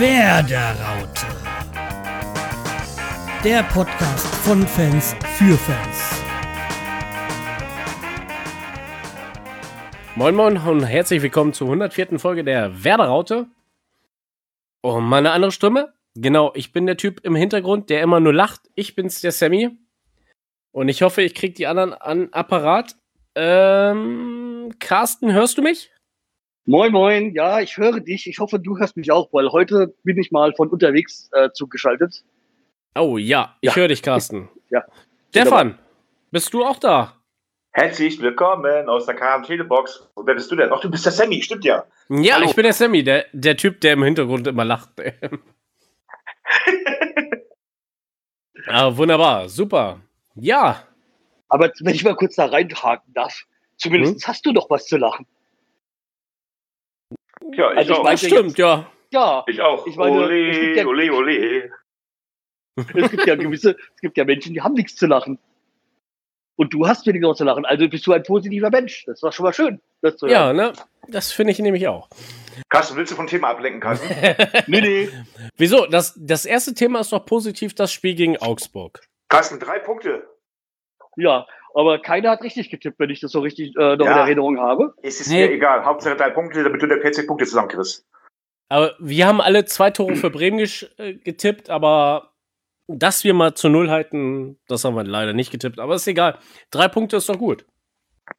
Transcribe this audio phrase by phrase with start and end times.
[0.00, 1.26] Werderaute.
[3.44, 6.22] Der Podcast von Fans für Fans.
[10.16, 12.18] Moin Moin und herzlich willkommen zur 104.
[12.18, 13.48] Folge der Werderaute.
[14.80, 15.92] Oh, meine andere Stimme?
[16.14, 18.70] Genau, ich bin der Typ im Hintergrund, der immer nur lacht.
[18.74, 19.68] Ich bin's, der Sammy.
[20.72, 22.96] Und ich hoffe, ich krieg die anderen an Apparat.
[23.34, 25.90] Ähm, Carsten, hörst du mich?
[26.70, 27.34] Moin, moin.
[27.34, 28.28] Ja, ich höre dich.
[28.28, 32.22] Ich hoffe, du hörst mich auch, weil heute bin ich mal von unterwegs äh, zugeschaltet.
[32.96, 33.74] Oh ja, ich Ja.
[33.74, 34.48] höre dich, Carsten.
[34.70, 34.84] Ja.
[35.30, 35.80] Stefan,
[36.30, 37.16] bist du auch da?
[37.72, 40.12] Herzlich willkommen aus der Quarantänebox.
[40.14, 40.70] Und wer bist du denn?
[40.72, 41.86] Ach, du bist der Sammy, stimmt ja.
[42.08, 42.46] Ja, Hallo.
[42.48, 44.90] ich bin der Sammy, der, der Typ, der im Hintergrund immer lacht.
[48.68, 50.02] ah, wunderbar, super.
[50.36, 50.84] Ja,
[51.48, 53.42] Aber wenn ich mal kurz da reinhaken darf,
[53.76, 55.26] zumindest hast du doch was zu lachen.
[57.52, 58.04] Ja, ich Also ich auch.
[58.04, 58.90] meine- stimmt, ja.
[59.12, 59.86] Ja, ich auch.
[59.86, 61.70] ich meine, es gibt ja- ole, ole, ole.
[62.94, 65.38] es gibt ja gewisse, es gibt ja Menschen, die haben nichts zu lachen.
[66.56, 67.64] Und du hast weniger zu lachen.
[67.64, 69.04] Also bist du ein positiver Mensch.
[69.06, 69.80] Das war schon mal schön.
[70.02, 70.72] Das zu Ja, ne?
[71.08, 72.08] Das finde ich nämlich auch.
[72.68, 74.06] Carsten, willst du vom Thema ablenken, Carsten?
[74.66, 75.08] Nee, nee.
[75.56, 75.86] Wieso?
[75.86, 79.00] Das, das erste Thema ist doch positiv, das Spiel gegen Augsburg.
[79.28, 80.28] Carsten, drei Punkte.
[81.16, 84.18] Ja, aber keiner hat richtig getippt, wenn ich das so richtig äh, noch in Ja.
[84.24, 84.94] Erinnerung habe.
[85.02, 85.46] Es ist Nee.
[85.46, 85.84] mir egal.
[85.84, 88.06] Hauptsache drei Punkte, damit du der 40 Punkte zusammenkriegst.
[88.68, 90.60] Aber wir haben alle zwei Tore für Bremen
[90.98, 92.32] äh, getippt, aber
[92.86, 95.78] dass wir mal zu Null halten, das haben wir leider nicht getippt.
[95.78, 96.38] Aber ist egal.
[96.70, 97.64] Drei Punkte ist doch gut.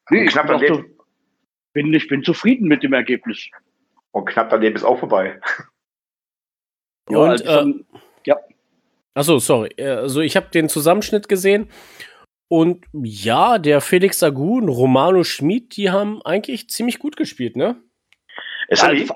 [0.10, 0.84] Nee, knapp bin, auch so,
[1.74, 3.50] bin, ich bin zufrieden mit dem Ergebnis.
[4.12, 5.40] Und knapp daneben ist auch vorbei.
[7.10, 7.86] Ja, Und, also äh, schon-
[9.14, 9.70] Achso, sorry.
[9.76, 11.70] Äh, Also ich habe den Zusammenschnitt gesehen.
[12.52, 17.82] Und ja, der Felix Agu und Romano Schmid, die haben eigentlich ziemlich gut gespielt, ne?
[18.68, 19.16] Es also,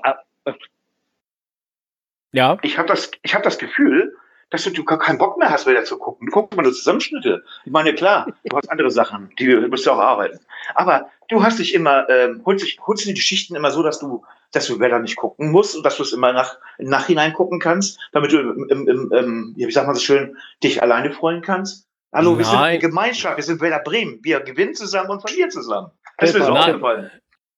[2.32, 2.56] Ja.
[2.62, 4.16] ich habe das, ich hab das Gefühl,
[4.48, 6.28] dass du, du gar keinen Bock mehr hast, wieder zu gucken.
[6.28, 7.44] Du guckst mal nur Zusammenschnitte.
[7.66, 10.40] Ich meine, klar, du hast andere Sachen, die musst du auch arbeiten.
[10.74, 13.98] Aber du hast dich immer, ähm, holst, dich, holst dir die Geschichten immer so, dass
[13.98, 17.34] du, dass du Wetter nicht gucken musst und dass du es immer nach, im Nachhinein
[17.34, 21.12] gucken kannst, damit du im, im, im, im wie sagt man so schön, dich alleine
[21.12, 21.85] freuen kannst.
[22.16, 22.64] Hallo, wir sind Nein.
[22.70, 24.20] eine Gemeinschaft, wir sind Werder Bremen.
[24.22, 25.90] Wir gewinnen zusammen und verlieren zusammen.
[26.18, 26.62] Das ist mir so Nein.
[26.70, 27.10] aufgefallen.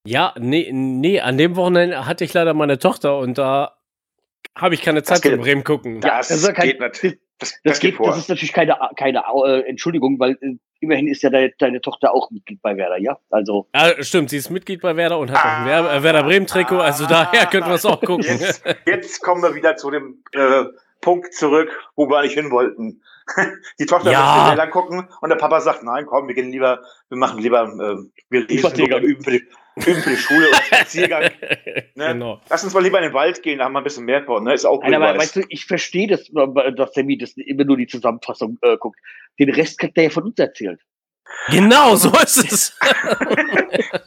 [0.05, 3.77] Ja, nee, nee, an dem Wochenende hatte ich leider meine Tochter und da
[4.57, 6.01] habe ich keine Zeit zum Bremen gucken.
[6.01, 7.19] Das, das ist ja kein- geht nicht.
[7.41, 8.09] Das, das, Das, geht geht, vor.
[8.09, 12.13] das ist natürlich keine, keine äh, Entschuldigung, weil äh, immerhin ist ja deine, deine Tochter
[12.13, 13.17] auch Mitglied bei Werder, ja?
[13.31, 15.67] Also, Ja, stimmt, sie ist Mitglied bei Werder und hat auch ein Ah.
[15.67, 18.25] Werder, äh, Werder Bremen Trikot, also daher könnten wir es auch gucken.
[18.27, 20.65] Jetzt, jetzt kommen wir wieder zu dem äh,
[21.01, 23.03] Punkt zurück, wo wir eigentlich hin wollten.
[23.79, 24.21] Die Tochter Ja.
[24.37, 27.63] möchte Werder gucken und der Papa sagt, nein, komm, wir gehen lieber, wir machen lieber,
[27.65, 27.97] äh,
[28.31, 29.03] wir lesen Spaziergang.
[29.03, 29.47] üben für, die,
[29.87, 31.23] üben für die Schule und Spaziergang.
[31.95, 32.13] Ne?
[32.13, 32.41] Genau.
[32.49, 34.45] Lass uns mal lieber in den Wald gehen, da haben wir ein bisschen mehr von,
[34.45, 34.55] ne?
[34.55, 36.31] Ist auch nein, aber weißt du, ich verstehe das,
[36.77, 38.99] dass Sammy das immer nur die Zusammenfassung äh, guckt.
[39.39, 40.81] Den Rest kriegt er ja von uns erzählt.
[41.49, 42.79] Genau, so ist es.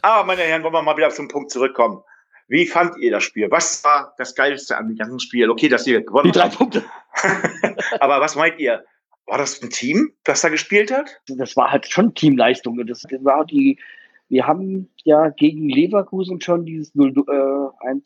[0.02, 2.02] Aber meine Herren, wollen wir mal wieder zum Punkt zurückkommen.
[2.48, 3.50] Wie fand ihr das Spiel?
[3.50, 5.48] Was war das Geilste an dem ganzen Spiel?
[5.48, 6.58] Okay, dass ihr gewonnen Die drei habt.
[6.58, 6.84] Punkte.
[8.00, 8.84] Aber was meint ihr?
[9.26, 11.20] War das ein Team, das da gespielt hat?
[11.26, 12.84] Das war halt schon Teamleistung.
[12.86, 13.78] Das war die,
[14.28, 18.02] wir haben ja gegen Leverkusen schon dieses 0, äh, 1,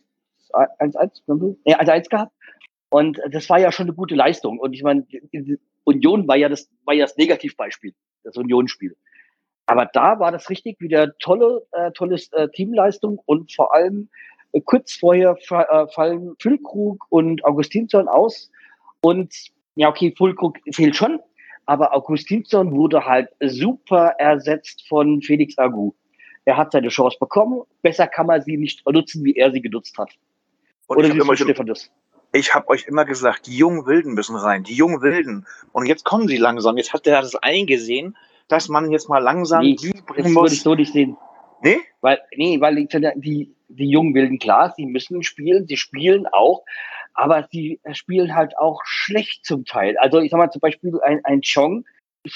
[0.78, 1.22] 1, 1,
[1.64, 2.32] äh, 1, 1 gehabt.
[2.88, 4.58] Und das war ja schon eine gute Leistung.
[4.58, 5.06] Und ich meine,
[5.84, 8.96] Union war ja das, war ja das Negativbeispiel, das Unionsspiel.
[9.66, 14.08] Aber da war das richtig wieder tolle, äh, tolles äh, Teamleistung und vor allem
[14.52, 18.50] äh, kurz vorher äh, fallen Füllkrug und Augustinsson aus.
[19.00, 19.34] Und
[19.76, 21.20] ja, okay, Füllkrug fehlt schon,
[21.66, 25.92] aber Augustinsson wurde halt super ersetzt von Felix Agu.
[26.44, 27.62] Er hat seine Chance bekommen.
[27.82, 30.10] Besser kann man sie nicht nutzen, wie er sie genutzt hat.
[30.86, 31.90] Und Oder ich wie habe ist Stefan das?
[32.32, 35.46] ich hab euch immer gesagt, die jungen Wilden müssen rein, die jungen Wilden.
[35.72, 36.76] Und jetzt kommen sie langsam.
[36.76, 38.16] Jetzt hat er das eingesehen,
[38.48, 40.62] dass man jetzt mal langsam Nee, die Das bringen würde ich muss.
[40.62, 41.16] so nicht sehen.
[41.62, 41.78] Nee?
[42.00, 46.62] Weil, nee, weil die, die jungen Wilden, klar, sie müssen spielen, sie spielen auch,
[47.16, 49.96] aber sie spielen halt auch schlecht zum Teil.
[49.98, 51.84] Also ich sag mal zum Beispiel ein, ein Chong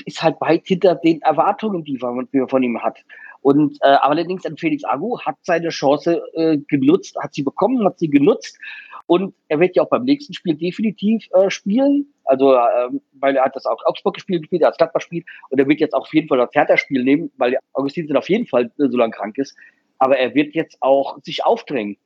[0.06, 2.99] ist halt weit hinter den Erwartungen, die man die man von ihm hat.
[3.43, 7.99] Und äh, allerdings ein Felix Agu hat seine Chance äh, genutzt, hat sie bekommen, hat
[7.99, 8.59] sie genutzt
[9.06, 12.06] und er wird ja auch beim nächsten Spiel definitiv äh, spielen.
[12.25, 15.59] Also ähm, weil er hat das auch Augsburg gespielt, gespielt, er hat Gladbach gespielt und
[15.59, 18.88] er wird jetzt auf jeden Fall das Hertha-Spiel nehmen, weil Augustin auf jeden Fall äh,
[18.88, 19.56] so lange krank ist.
[19.99, 21.97] Aber er wird jetzt auch sich aufdrängen.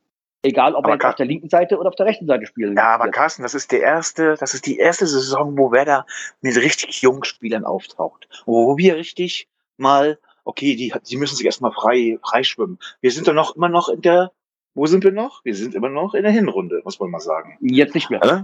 [0.45, 2.95] Egal, ob Aber er auf der linken Seite oder auf der rechten Seite spielen Ja,
[2.95, 3.11] aber.
[3.11, 6.07] Carsten, das ist der erste, das ist die erste Saison, wo Werder
[6.43, 8.29] mit richtig jungen Spielern auftaucht.
[8.45, 12.79] Wo wir richtig mal, okay, die, sie müssen sich erstmal frei, frei schwimmen.
[13.01, 14.33] Wir sind doch noch immer noch in der
[14.75, 15.45] wo sind wir noch?
[15.45, 17.57] Wir sind immer noch in der Hinrunde, muss man mal sagen.
[17.61, 18.23] Jetzt nicht mehr.
[18.23, 18.43] Äh?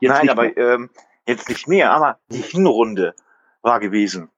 [0.00, 0.56] Jetzt Nein, nicht aber mehr.
[0.56, 0.90] ähm,
[1.26, 3.14] jetzt nicht mehr, aber die Hinrunde
[3.60, 4.30] war gewesen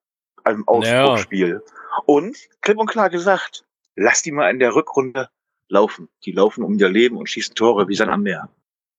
[0.44, 1.62] im Augsburg-Spiel.
[2.06, 3.64] Und klipp und klar gesagt,
[3.94, 5.28] lass die mal in der Rückrunde
[5.70, 6.08] laufen.
[6.24, 8.48] Die laufen um ihr Leben und schießen Tore wie Sand am Meer.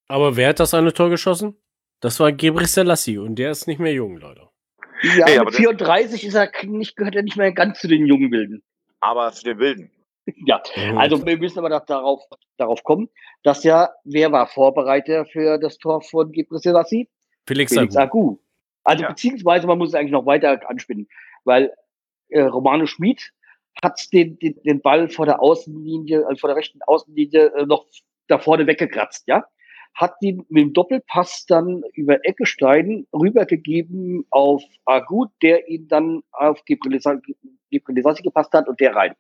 [0.08, 1.56] Aber wer hat das eine Tor geschossen?
[2.00, 4.50] Das war Gebre Selassie und der ist nicht mehr jung, Leute.
[5.04, 7.88] Ja, Hey, aber mit das- 34 ist er nicht, gehört er nicht mehr ganz zu
[7.88, 8.64] den jungen Wilden.
[9.00, 9.92] Aber zu den Wilden.
[10.46, 10.98] Ja, Mhm.
[11.00, 12.22] also wir müssen aber da- darauf,
[12.58, 13.10] darauf kommen,
[13.44, 17.10] dass ja, wer war Vorbereiter für das Tor von Gebre Selassie?
[17.48, 18.20] Felix Felix Agu.
[18.34, 18.38] Agu.
[18.84, 19.10] Also Ja.
[19.10, 21.08] beziehungsweise man muss es eigentlich noch weiter anspinnen,
[21.44, 21.74] weil
[22.30, 23.32] äh, Romano Schmid
[23.82, 27.86] hat den, den, den Ball vor der Außenlinie, äh, vor der rechten Außenlinie äh, noch
[28.28, 29.44] da vorne weggekratzt, ja.
[29.94, 36.64] Hat ihn mit dem Doppelpass dann über Eckestein rübergegeben auf Agu, der ihn dann auf
[36.64, 39.16] Gebrselassie gepasst hat und der rein.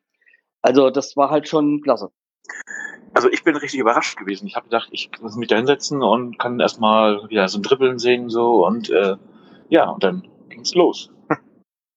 [0.61, 2.11] Also das war halt schon klasse.
[3.13, 4.47] Also ich bin richtig überrascht gewesen.
[4.47, 7.99] Ich habe gedacht, ich muss mich da hinsetzen und kann erstmal wieder so ein Dribbeln
[7.99, 9.17] sehen so und äh,
[9.67, 11.11] ja, und dann ging's los.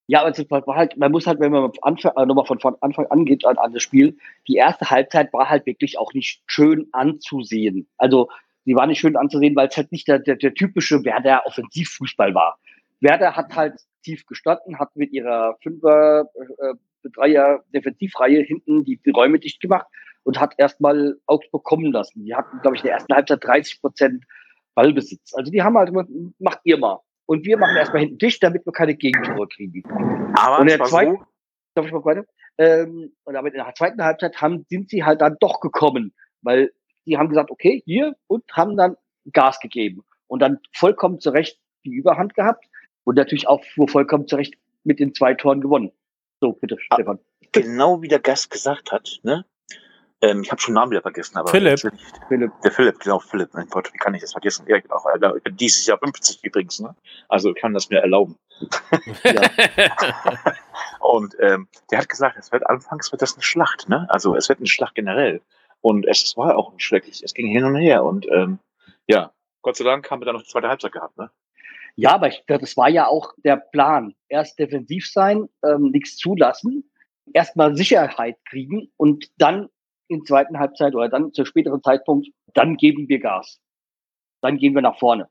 [0.07, 3.07] Ja, aber war halt, man muss halt, wenn man Anfang, äh, nochmal von, von Anfang
[3.07, 4.17] an geht an, an das Spiel,
[4.47, 7.89] die erste Halbzeit war halt wirklich auch nicht schön anzusehen.
[7.97, 8.29] Also,
[8.67, 12.35] sie war nicht schön anzusehen, weil es halt nicht der, der, der typische Werder Offensivfußball
[12.35, 12.59] war.
[13.01, 16.75] Werder hat halt tief gestanden, hat mit ihrer Fünfer, äh,
[17.11, 19.87] Dreier Defensivreihe hinten die, die Räume dicht gemacht
[20.23, 22.25] und hat erstmal Augsburg kommen lassen.
[22.25, 24.25] Die hatten, glaube ich, in der ersten Halbzeit 30 Prozent
[24.75, 25.35] Ballbesitz.
[25.35, 25.93] Also die haben halt
[26.39, 27.01] macht ihr mal.
[27.27, 29.83] Und wir machen erstmal hinten dicht, damit wir keine Gegentore kriegen.
[30.37, 31.25] Aber Und es der war zweite- so,
[31.75, 32.25] Darf ich mal weiter?
[32.57, 36.73] Ähm, und aber in der zweiten Halbzeit haben, sind sie halt dann doch gekommen, weil
[37.07, 38.97] die haben gesagt, okay, hier und haben dann
[39.33, 42.65] Gas gegeben und dann vollkommen zurecht die Überhand gehabt
[43.03, 44.55] und natürlich auch vollkommen zurecht
[44.85, 45.91] mit den zwei Toren gewonnen.
[46.41, 46.95] So, bitte, Ah.
[46.95, 47.19] Stefan.
[47.51, 49.45] genau wie der Gast gesagt hat, ne?
[50.25, 51.81] Ähm, ich habe schon den Namen wieder vergessen, aber Philipp.
[52.29, 52.53] Philipp.
[52.63, 54.65] Der Philipp, genau, Philipp, mein Gott, wie kann ich das vergessen?
[54.67, 54.83] Ja, äh,
[55.37, 56.95] ich bin dieses Jahr 50 übrigens, ne?
[57.29, 58.37] Also ich kann das mir erlauben.
[61.01, 64.07] Und ähm, der hat gesagt, es wird anfangs wird das eine Schlacht, ne?
[64.09, 65.43] Also es wird eine Schlacht generell.
[65.83, 67.23] Und es war auch schrecklich.
[67.23, 68.05] Es ging hin und her.
[68.05, 68.59] Und ähm,
[69.07, 69.31] ja,
[69.61, 71.31] Gott sei Dank haben wir dann noch die zweite Halbzeit gehabt, ne?
[71.97, 74.15] Ja, aber ich, das war ja auch der Plan.
[74.29, 76.91] Erst defensiv sein, ähm, nichts zulassen,
[77.33, 79.69] erstmal Sicherheit kriegen und dann
[80.09, 83.61] in zweiten Halbzeit oder dann zu späteren Zeitpunkt, dann geben wir Gas.
[84.41, 85.29] Dann gehen wir nach vorne.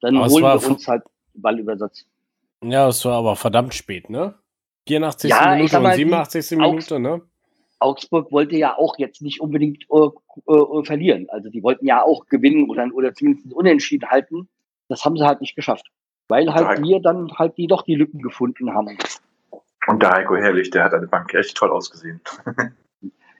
[0.00, 1.02] Dann Aber holen wir uns halt
[1.34, 2.04] Ballübersatz.
[2.62, 4.34] ja, es war aber verdammt spät, ne?
[4.88, 5.30] 84.
[5.30, 6.58] Ja, Minute und mal, die 87.
[6.58, 7.22] Augs- Minute, ne?
[7.78, 11.26] Augsburg wollte ja auch jetzt nicht unbedingt äh, äh, verlieren.
[11.28, 14.48] Also die wollten ja auch gewinnen oder, oder zumindest unentschieden halten.
[14.88, 15.86] Das haben sie halt nicht geschafft.
[16.28, 18.96] Weil halt wir dann halt die doch die Lücken gefunden haben.
[19.86, 22.20] Und der Heiko Herrlich, der hat eine Bank echt toll ausgesehen.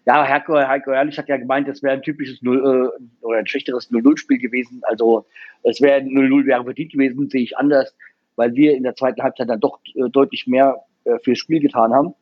[0.06, 3.46] Ja, Heiko, Heiko Ehrlich hat ja gemeint, es wäre ein typisches Null äh, oder ein
[3.46, 4.80] schlechteres 0-0-Spiel gewesen.
[4.84, 5.26] Also
[5.64, 7.92] es wäre ein 0-0 wäre verdient gewesen, sehe ich anders,
[8.36, 11.92] weil wir in der zweiten Halbzeit dann doch äh, deutlich mehr äh, fürs Spiel getan
[11.92, 12.14] haben.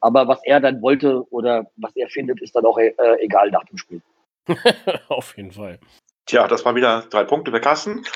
[0.00, 3.64] Aber was er dann wollte oder was er findet, ist dann auch äh, egal nach
[3.64, 4.00] dem Spiel.
[5.08, 5.78] Auf jeden Fall.
[6.24, 8.06] Tja, das waren wieder drei Punkte bei Kassen.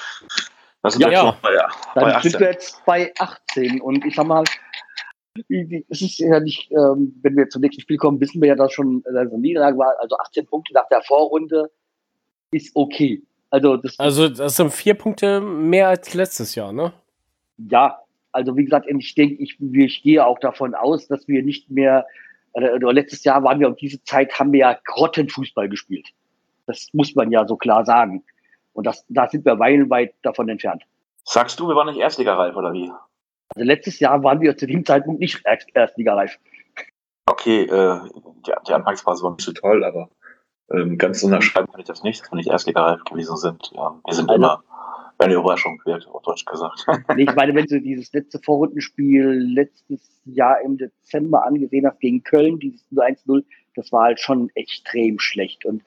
[0.82, 1.22] Das sind Ja, ja.
[1.24, 2.40] noch bei, ja, Dann bei sind 18.
[2.40, 4.44] wir jetzt bei 18 und ich sag mal,
[5.48, 8.72] es ist ja nicht, ähm, wenn wir zum nächsten Spiel kommen, wissen wir ja, dass
[8.72, 9.94] schon äh, eine Niederlage war.
[9.98, 11.70] Also 18 Punkte nach der Vorrunde
[12.50, 13.22] ist okay.
[13.50, 16.92] Also das Also, das sind vier Punkte mehr als letztes Jahr, ne?
[17.70, 17.98] ja,
[18.32, 22.06] also wie gesagt, ich denke, ich, ich gehe auch davon aus, dass wir nicht mehr,
[22.52, 26.08] oder, oder letztes Jahr waren wir um diese Zeit, haben wir ja Grottenfußball gespielt.
[26.66, 28.24] Das muss man ja so klar sagen.
[28.72, 30.82] Und das, da sind wir meilenweit davon entfernt.
[31.24, 32.90] Sagst du, wir waren nicht Erstligareif, oder wie?
[33.54, 36.38] Also letztes Jahr waren wir zu dem Zeitpunkt nicht Erst- Erstligareif.
[37.26, 38.00] Okay, äh,
[38.46, 40.10] die, die Anfangsphase war nicht so toll, aber
[40.72, 43.70] ähm, ganz unterschreiben kann ich das nicht, dass wir nicht Erstligareif gewesen sind.
[43.74, 44.64] Ja, wir sind Also- immer
[45.18, 46.84] eine Überraschung wert, auf Deutsch gesagt.
[47.16, 52.24] Nee, ich meine, wenn du dieses letzte Vorrundenspiel letztes Jahr im Dezember angesehen hast gegen
[52.24, 53.44] Köln, dieses 1-0,
[53.76, 55.64] das war halt schon extrem schlecht.
[55.64, 55.82] Und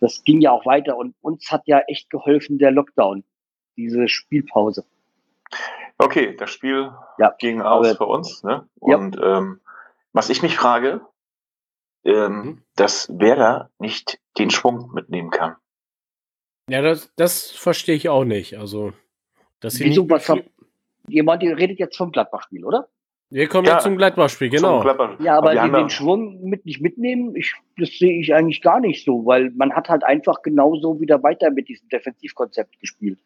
[0.00, 0.96] das ging ja auch weiter.
[0.96, 3.22] Und uns hat ja echt geholfen der Lockdown,
[3.76, 4.84] diese Spielpause.
[5.98, 8.42] Okay, das Spiel Ja, ging aus aber- für uns.
[8.42, 8.66] Ne?
[8.86, 8.96] Ja.
[8.96, 9.60] Und ähm,
[10.12, 11.00] was ich mich frage,
[12.04, 12.62] ähm, Mhm.
[12.76, 15.56] dass Werder nicht den Schwung mitnehmen kann.
[16.68, 18.56] Ja, das, das verstehe ich auch nicht.
[18.56, 18.92] Also,
[19.60, 20.42] dass sie Wieso, nicht haben,
[21.08, 22.88] jemand, ihr redet jetzt vom Gladbach-Spiel, oder?
[23.28, 23.74] Wir kommen Ja.
[23.74, 24.76] jetzt zum Gladbach-Spiel, genau.
[24.78, 28.18] Zum Gladbach- Ja, aber wir den, den ja- Schwung mit nicht mitnehmen, ich, das sehe
[28.20, 31.88] ich eigentlich gar nicht so, weil man hat halt einfach genauso wieder weiter mit diesem
[31.90, 33.18] Defensivkonzept gespielt.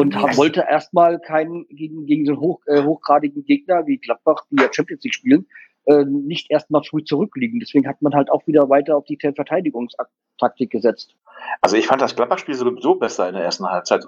[0.00, 4.62] Und wollte erstmal keinen gegen, gegen so einen hoch, äh, hochgradigen Gegner wie Gladbach, die
[4.62, 5.46] ja Champions League spielen,
[5.84, 7.60] äh, nicht erstmal früh zurückliegen.
[7.60, 11.14] Deswegen hat man halt auch wieder weiter auf die Verteidigungstaktik gesetzt.
[11.60, 14.04] Also ich fand das Gladbach-Spiel sowieso besser in der ersten Halbzeit,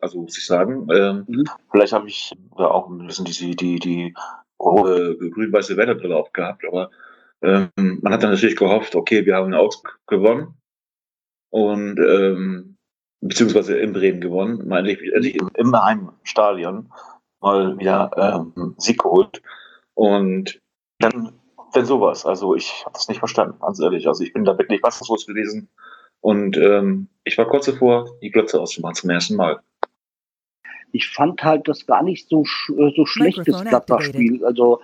[0.00, 0.88] also muss ich sagen.
[0.92, 1.44] Ähm, mhm.
[1.70, 4.14] Vielleicht habe ich da auch ein bisschen die, die, die
[4.60, 6.90] hohe grün-weiße Wetterbrille aufgehabt, aber
[7.42, 10.54] ähm, man hat dann natürlich gehofft, okay, wir haben in Augsburg gewonnen
[11.50, 12.75] und ähm,
[13.28, 16.90] beziehungsweise in Bremen gewonnen, meine ich, endlich im, im Heimstadion
[17.40, 19.42] mal wieder ähm, Sieg geholt
[19.94, 20.60] und
[20.98, 21.32] dann,
[21.72, 22.26] dann sowas.
[22.26, 24.06] Also ich habe das nicht verstanden, ganz ehrlich.
[24.08, 25.68] Also ich bin da wirklich fassungslos gewesen
[26.20, 29.60] und ähm, ich war kurz davor, die Glotze auszumachen zum ersten Mal.
[30.92, 34.44] Ich fand halt das gar nicht so, äh, so schlechtes Gladbach-Spiel.
[34.44, 34.80] Also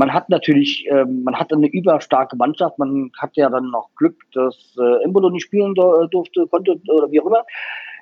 [0.00, 2.78] man hat natürlich, ähm, man hat eine überstarke Mannschaft.
[2.78, 7.10] Man hat ja dann noch Glück, dass äh, Embolo nicht spielen äh, durfte, konnte oder
[7.10, 7.44] wie auch immer.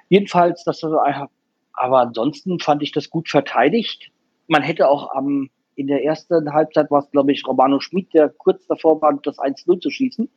[0.09, 1.29] Jedenfalls, das war,
[1.73, 4.13] aber ansonsten fand ich das gut verteidigt.
[4.47, 8.29] Man hätte auch am, in der ersten Halbzeit war es, glaube ich, Romano Schmid, der
[8.29, 10.31] kurz davor war, das 1-0 zu schießen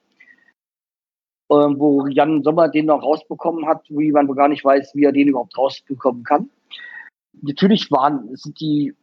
[1.50, 5.12] äh, wo Jan Sommer den noch rausbekommen hat, wie man gar nicht weiß, wie er
[5.12, 6.50] den überhaupt rausbekommen kann.
[7.39, 8.96] Natürlich waren, sind die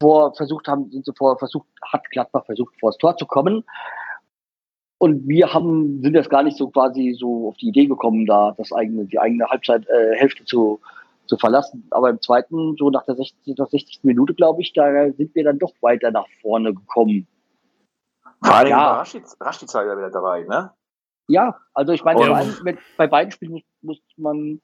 [0.00, 3.64] vor versucht haben, sind sie vor versucht, hat Gladbach versucht, vor das Tor zu kommen.
[4.98, 8.52] Und wir haben, sind jetzt gar nicht so quasi so auf die Idee gekommen, da
[8.56, 10.80] das eigene, die eigene Halbzeithälfte äh, zu,
[11.26, 11.86] zu verlassen.
[11.90, 14.00] Aber im zweiten, so nach der 60, nach 60.
[14.04, 17.26] Minute, glaube ich, da sind wir dann doch weiter nach vorne gekommen.
[18.42, 18.76] Vor allem ja.
[18.76, 19.06] war
[19.40, 20.72] Rashica ja wieder dabei, ne?
[21.28, 24.60] Ja, also ich meine, bei, mit, bei beiden Spielen muss, muss man,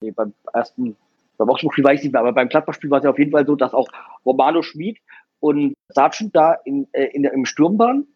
[0.00, 0.96] nee, beim ersten,
[1.40, 3.46] beim Augsburg-Spiel weiß ich nicht mehr, aber beim Gladbach-Spiel war es ja auf jeden Fall
[3.46, 3.88] so, dass auch
[4.24, 4.98] Romano Schmid
[5.40, 8.06] und Sargent da in, äh, in, im Sturm waren.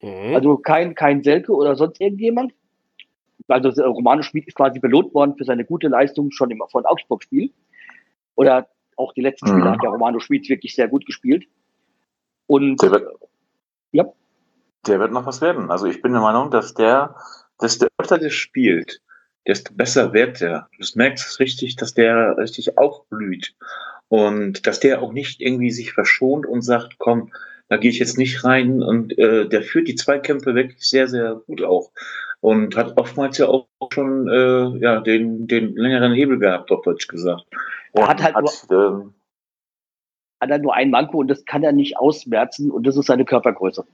[0.00, 0.34] Mhm.
[0.34, 2.52] Also kein, kein Selke oder sonst irgendjemand.
[3.48, 6.86] Also äh, Romano Schmid ist quasi belohnt worden für seine gute Leistung schon im von
[6.86, 7.52] Augsburg-Spiel.
[8.36, 9.70] Oder auch die letzten Spiele mhm.
[9.72, 11.44] hat ja Romano Schmid wirklich sehr gut gespielt.
[12.46, 13.04] Und der wird,
[13.92, 14.04] ja
[14.86, 15.70] der wird noch was werden.
[15.70, 17.16] Also ich bin der Meinung, dass der,
[17.60, 19.02] desto öfter der spielt,
[19.46, 20.68] desto besser wird der.
[20.78, 23.54] Du merkst richtig, dass der richtig aufblüht.
[24.08, 27.32] Und dass der auch nicht irgendwie sich verschont und sagt, komm,
[27.68, 28.82] da gehe ich jetzt nicht rein.
[28.82, 31.90] Und äh, der führt die Zweikämpfe wirklich sehr, sehr gut auch.
[32.40, 37.08] Und hat oftmals ja auch schon äh, ja, den, den längeren Hebel gehabt, auf Deutsch
[37.08, 37.44] gesagt.
[37.92, 39.14] Und er hat halt hat, nur, ähm,
[40.40, 43.24] hat er nur ein Manko und das kann er nicht ausmerzen und das ist seine
[43.24, 43.84] Körpergröße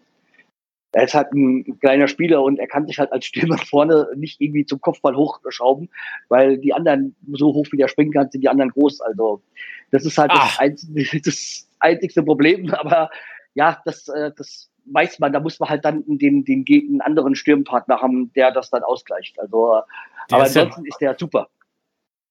[0.92, 4.40] er ist halt ein kleiner Spieler und er kann sich halt als Stürmer vorne nicht
[4.40, 5.88] irgendwie zum Kopfball hochschrauben,
[6.28, 9.00] weil die anderen so hoch wie der springen kann, sind die anderen groß.
[9.00, 9.42] Also
[9.90, 12.72] das ist halt das, einzige, das einzigste Problem.
[12.74, 13.10] Aber
[13.54, 15.32] ja, das, äh, das weiß man.
[15.32, 19.38] Da muss man halt dann den, den, den anderen Stürmpartner haben, der das dann ausgleicht.
[19.38, 19.82] Also,
[20.30, 21.48] der aber ist ansonsten ja, ist der super.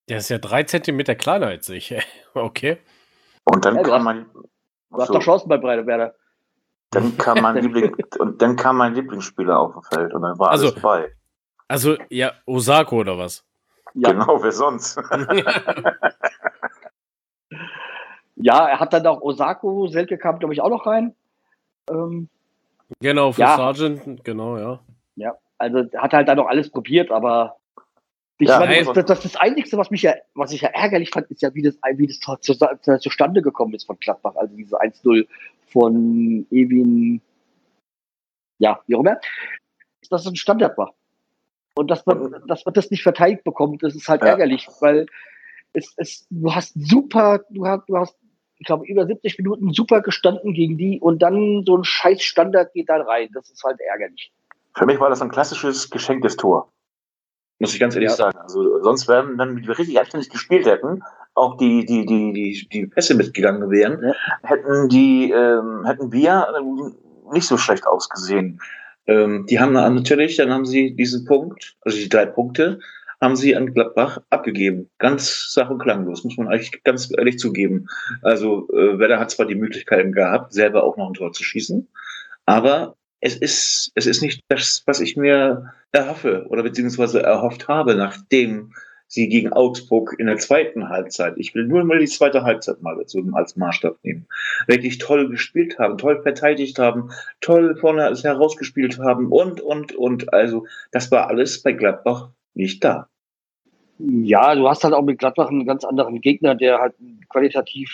[0.10, 1.96] Der ist ja drei Zentimeter kleiner als ich.
[2.34, 2.78] okay.
[3.46, 4.26] Und dann ja, kann man.
[4.34, 5.14] Du hast so.
[5.14, 6.16] doch Chancen bei Breitenwerder.
[6.92, 10.52] Dann kam mein Liebling und dann kam mein Lieblingsspieler auf dem Feld und dann war
[10.52, 11.12] also, alles bei.
[11.68, 13.44] Also ja, Osako oder was?
[13.94, 14.12] Ja.
[14.12, 14.98] Genau, wer sonst?
[18.36, 21.16] ja, er hat dann auch Osako, Selke kam, glaube ich, auch noch rein.
[21.90, 22.30] Ähm,
[23.00, 23.56] genau, für ja.
[23.58, 24.80] Sargent, genau, ja.
[25.16, 27.58] Ja, also hat halt dann noch alles probiert, aber
[28.38, 31.30] ich ja, meine, das, das, das Einzige, was mich ja, was ich ja ärgerlich fand,
[31.30, 32.58] ist ja, wie das, wie das zu, zu,
[33.00, 34.34] zustande gekommen ist von Gladbach.
[34.36, 35.28] Also diese 1-0
[35.72, 37.22] von Ewin,
[38.60, 39.20] ja, wie auch immer.
[40.10, 40.94] Dass es ein Standard war.
[41.76, 44.30] Und dass man, dass man das nicht verteidigt bekommt, das ist halt ja.
[44.30, 45.06] ärgerlich, weil
[45.74, 48.18] es, es, du hast super, du hast, du hast,
[48.58, 52.74] ich glaube, über 70 Minuten super gestanden gegen die und dann so ein scheiß Standard
[52.74, 53.30] geht dann rein.
[53.34, 54.32] Das ist halt ärgerlich.
[54.76, 56.70] Für mich war das ein klassisches geschenktes Tor.
[57.60, 58.16] Muss ich ganz ehrlich ja.
[58.16, 58.38] sagen.
[58.38, 61.04] Also sonst wären, wenn wir richtig anständig gespielt hätten,
[61.42, 64.14] auch die, die, die, die, die Pässe mitgegangen wären, ja.
[64.44, 66.96] hätten die, ähm, hätten wir ähm,
[67.34, 68.62] nicht so schlecht ausgesehen.
[69.08, 72.80] Ähm, die haben natürlich, dann haben sie diesen Punkt, also die drei Punkte,
[73.20, 74.90] haben sie an Gladbach abgegeben.
[74.98, 77.88] Ganz sach- und klanglos, muss man eigentlich ganz ehrlich zugeben.
[78.22, 81.88] Also äh, Werder hat zwar die Möglichkeiten gehabt, selber auch noch ein Tor zu schießen,
[82.46, 87.96] aber es ist, es ist nicht das, was ich mir erhoffe oder beziehungsweise erhofft habe,
[87.96, 88.74] nachdem
[89.12, 92.96] sie gegen Augsburg in der zweiten Halbzeit, ich will nur mal die zweite Halbzeit mal
[92.98, 94.26] dazu als Maßstab nehmen,
[94.68, 100.34] wirklich toll gespielt haben, toll verteidigt haben, toll vorne herausgespielt haben und, und, und.
[100.34, 103.10] Also, das war alles bei Gladbach nicht da.
[104.00, 106.96] Ja, du hast halt auch mit Gladbach einen ganz anderen Gegner, der halt
[107.28, 107.92] qualitativ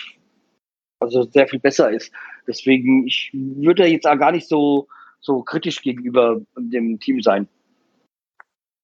[1.00, 2.12] also sehr viel besser ist.
[2.46, 4.86] Deswegen, ich würde jetzt auch gar nicht so
[5.20, 7.48] so kritisch gegenüber dem Team sein.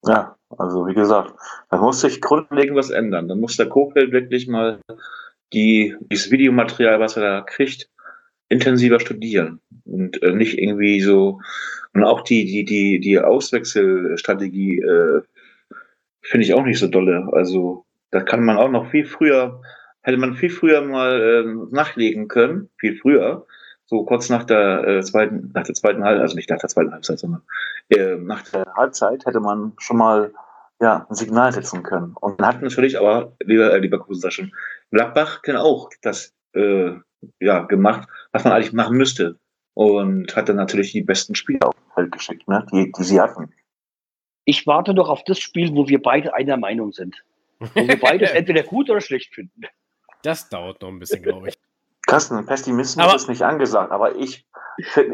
[0.07, 1.35] Ja, also wie gesagt,
[1.71, 3.29] da muss sich grundlegend was ändern.
[3.29, 4.81] Dann muss der Kofeld wirklich mal
[5.53, 7.89] die, dieses Videomaterial, was er da kriegt,
[8.49, 11.41] intensiver studieren und äh, nicht irgendwie so
[11.95, 15.23] und auch die die die die Auswechselstrategie äh,
[16.21, 17.29] finde ich auch nicht so dolle.
[17.33, 19.63] Also da kann man auch noch viel früher
[20.03, 23.47] hätte man viel früher mal ähm, nachlegen können, viel früher,
[23.87, 26.93] so kurz nach der äh, zweiten nach der zweiten Halbzeit, also nicht nach der zweiten
[26.93, 27.43] Halbzeit, sondern
[27.91, 30.33] äh, nach der Halbzeit hätte man schon mal
[30.81, 32.15] ja, ein Signal setzen können.
[32.21, 34.53] Und man hat natürlich aber, lieber, äh, lieber Kusen schon,
[34.91, 36.93] Gladbach kann auch das äh,
[37.41, 39.39] ja, gemacht, was man eigentlich machen müsste.
[39.75, 42.65] Und hat dann natürlich die besten Spieler auf Feld geschickt, ne?
[42.73, 43.53] die, die sie hatten.
[44.45, 47.25] Ich warte noch auf das Spiel, wo wir beide einer Meinung sind.
[47.59, 49.63] Wo wir beide es entweder gut oder schlecht finden.
[50.23, 51.59] Das dauert noch ein bisschen, glaube ich.
[52.07, 54.47] Carsten, Pessimismus Aber- ist nicht angesagt, aber ich,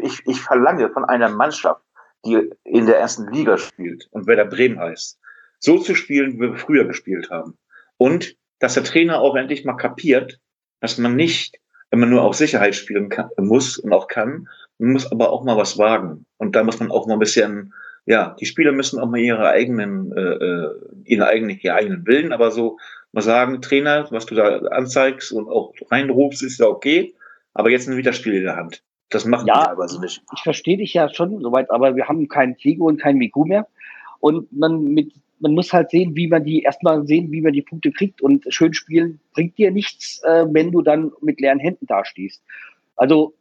[0.01, 1.81] ich, ich verlange von einer Mannschaft,
[2.25, 5.19] die in der ersten Liga spielt und Werder Bremen heißt,
[5.59, 7.57] so zu spielen, wie wir früher gespielt haben.
[7.97, 10.39] Und dass der Trainer auch endlich mal kapiert,
[10.79, 11.59] dass man nicht,
[11.91, 14.47] man nur auf Sicherheit spielen kann, muss und auch kann,
[14.77, 16.25] man muss aber auch mal was wagen.
[16.37, 17.73] Und da muss man auch mal ein bisschen,
[18.05, 20.75] ja, die Spieler müssen auch mal ihre eigenen, äh, äh,
[21.05, 22.77] ihre eigenen, ihre eigenen Willen, aber so
[23.11, 27.13] mal sagen, Trainer, was du da anzeigst und auch reinrufst, ist ja okay,
[27.53, 28.83] aber jetzt sind wieder Spiel in der Hand.
[29.11, 29.59] Das machen Ja.
[29.59, 30.23] die teilweise nicht.
[30.33, 33.67] ich verstehe dich ja schon soweit, aber wir haben keinen Figo und keinen Miku mehr.
[34.19, 37.61] Und man mit, man muss halt sehen, wie man die, erstmal sehen, wie man die
[37.61, 38.21] Punkte kriegt.
[38.21, 42.41] Und schön spielen bringt dir nichts, äh, wenn du dann mit leeren Händen dastehst.
[42.95, 43.35] Also,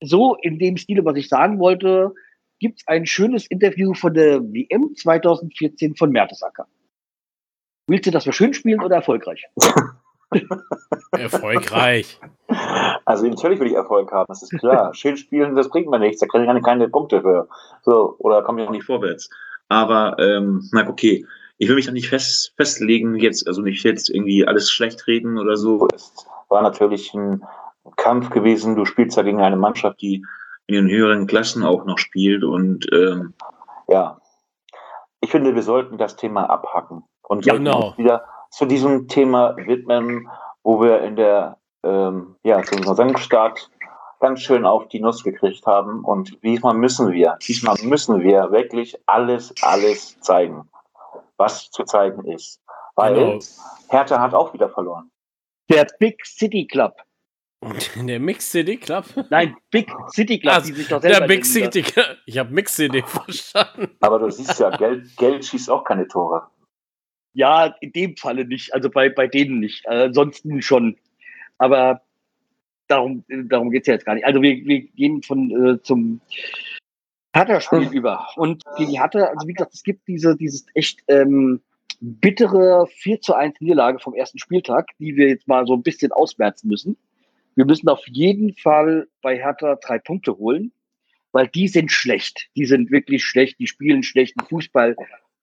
[0.00, 2.14] so in dem Stil, was ich sagen wollte,
[2.58, 6.66] gibt es ein schönes Interview von der WM 2014 von Mertesacker.
[7.86, 9.44] Willst du, dass wir schön spielen oder erfolgreich?
[11.12, 12.20] Erfolgreich.
[13.04, 14.94] Also natürlich will ich Erfolg haben, das ist klar.
[14.94, 17.48] Schön spielen, das bringt mir nichts, da kriege ich keine, keine Punkte für.
[17.82, 19.28] So, oder komme ich auch nicht vorwärts.
[19.68, 21.26] Aber, ähm, na okay,
[21.58, 25.38] ich will mich da nicht fest, festlegen jetzt, also nicht jetzt irgendwie alles schlecht reden
[25.38, 25.88] oder so.
[25.94, 27.42] Es war natürlich ein
[27.96, 28.76] Kampf gewesen.
[28.76, 30.24] Du spielst ja gegen eine Mannschaft, die
[30.66, 33.34] in den höheren Klassen auch noch spielt und ähm,
[33.88, 34.20] ja,
[35.20, 37.94] ich finde, wir sollten das Thema abhacken und Ja, genau.
[37.96, 40.28] wieder zu diesem Thema widmen,
[40.62, 43.70] wo wir in der ähm, ja, zum Saisonstart
[44.20, 46.04] ganz schön auf die Nuss gekriegt haben.
[46.04, 50.68] Und diesmal müssen wir, diesmal müssen wir wirklich alles, alles zeigen,
[51.36, 52.60] was zu zeigen ist.
[52.96, 53.38] Weil Genau.
[53.88, 55.10] Hertha hat auch wieder verloren.
[55.70, 56.94] Der Big City Club.
[57.96, 59.04] Der Mix CD Club.
[59.30, 61.44] Nein, Big City Club, Ah, die sich doch selber Der Big.
[61.44, 62.16] City Club.
[62.24, 63.96] Ich habe Mix CD verstanden.
[64.00, 66.46] Aber du siehst ja, Geld, Geld schießt auch keine Tore.
[67.34, 68.72] Ja, in dem Falle nicht.
[68.74, 69.84] Also bei, bei denen nicht.
[69.86, 70.96] Äh, ansonsten schon.
[71.58, 72.02] Aber
[72.88, 74.24] darum, darum geht's ja jetzt gar nicht.
[74.24, 76.20] Also wir, wir gehen von äh, zum
[77.34, 78.26] Hertha-Spiel über.
[78.36, 81.60] Und gegen die Hertha, also wie gesagt, es gibt diese, dieses echt ähm,
[82.00, 86.12] bittere 4 zu 1 Niederlage vom ersten Spieltag, die wir jetzt mal so ein bisschen
[86.12, 86.96] ausmerzen müssen.
[87.54, 90.72] Wir müssen auf jeden Fall bei Hertha drei Punkte holen,
[91.32, 92.48] weil die sind schlecht.
[92.56, 93.58] Die sind wirklich schlecht.
[93.58, 94.96] Die spielen schlechten Fußball.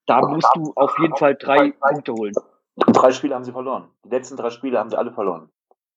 [0.06, 2.34] Da musst du auf jeden Fall drei Punkte holen.
[2.76, 3.88] Drei Spiele haben sie verloren.
[4.04, 5.50] Die letzten drei Spiele haben sie alle verloren.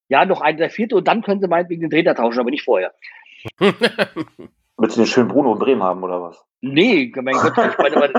[0.09, 2.65] Ja, noch ein, der vierte und dann können sie meinetwegen den Trainer tauschen, aber nicht
[2.65, 2.93] vorher.
[3.59, 6.43] Willst du den schönen Bruno in Bremen haben oder was?
[6.61, 8.13] Nee, mein Gott, ich meine,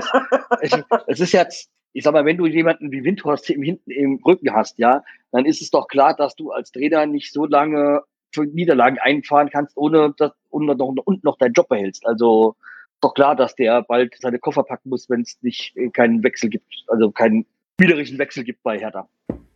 [1.07, 4.53] es, ist jetzt, ich sag mal, wenn du jemanden wie Windhorst im, hinten im Rücken
[4.53, 8.45] hast, ja, dann ist es doch klar, dass du als Trainer nicht so lange für
[8.45, 12.05] Niederlagen einfahren kannst, ohne dass und noch, und noch deinen Job behältst.
[12.05, 12.55] Also
[13.01, 16.49] doch klar, dass der bald seine Koffer packen muss, wenn es nicht äh, keinen Wechsel
[16.49, 19.09] gibt, also keinen spielerischen Wechsel gibt bei Hertha.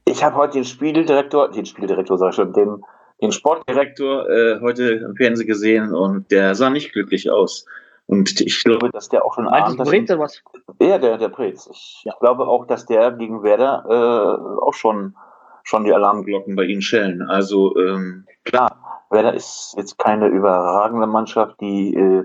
[0.05, 2.83] Ich habe heute den Spieldirektor, den Spieldirektor sag ich schon, den,
[3.21, 7.65] den Sportdirektor äh, heute im Fernsehen gesehen und der sah nicht glücklich aus.
[8.07, 10.43] Und ich glaube, dass der auch schon dass Brez oder was?
[10.79, 11.67] ja, der, der Prez.
[11.71, 12.13] Ich Ja.
[12.19, 15.15] glaube auch, dass der gegen Werder äh, auch schon,
[15.63, 17.23] schon die Alarmglocken bei ihnen schellen.
[17.23, 22.23] Also ähm, klar, Werder ist jetzt keine überragende Mannschaft, die äh,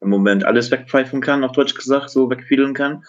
[0.00, 3.04] im Moment alles wegpfeifen kann, auf Deutsch gesagt, so wegfiedeln kann.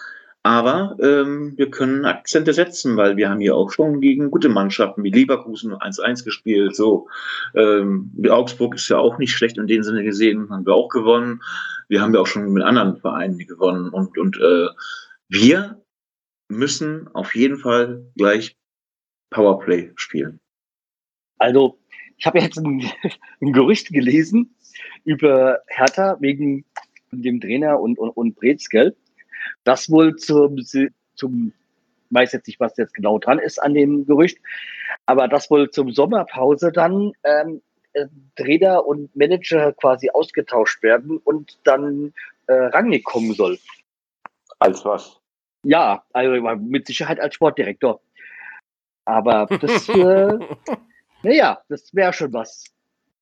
[0.46, 5.02] Aber ähm, wir können Akzente setzen, weil wir haben hier auch schon gegen gute Mannschaften
[5.02, 6.76] wie Leverkusen 1-1 gespielt.
[6.76, 7.08] So,
[7.54, 11.42] ähm, Augsburg ist ja auch nicht schlecht in dem Sinne gesehen, haben wir auch gewonnen.
[11.88, 14.66] Wir haben ja auch schon mit anderen Vereinen gewonnen und und äh,
[15.30, 15.82] wir
[16.50, 18.58] müssen auf jeden Fall gleich
[19.30, 20.40] Powerplay spielen.
[21.38, 21.78] Also,
[22.18, 22.84] ich habe jetzt ein,
[23.40, 24.54] ein Gerücht gelesen
[25.04, 26.66] über Hertha wegen
[27.12, 28.94] dem Trainer und, und, und Brezgel,
[29.64, 30.58] das wohl zum,
[31.14, 31.52] zum,
[32.10, 34.38] weiß jetzt nicht, was jetzt genau dran ist an dem Gerücht,
[35.06, 41.58] aber das wohl zum Sommerpause dann ähm, äh, Trainer und Manager quasi ausgetauscht werden und
[41.64, 42.12] dann
[42.46, 43.58] äh, Rangnick kommen soll.
[44.58, 45.20] Als was?
[45.62, 48.00] Ja, also mit Sicherheit als Sportdirektor.
[49.04, 50.38] Aber das, äh,
[51.22, 52.64] naja, das wäre schon was.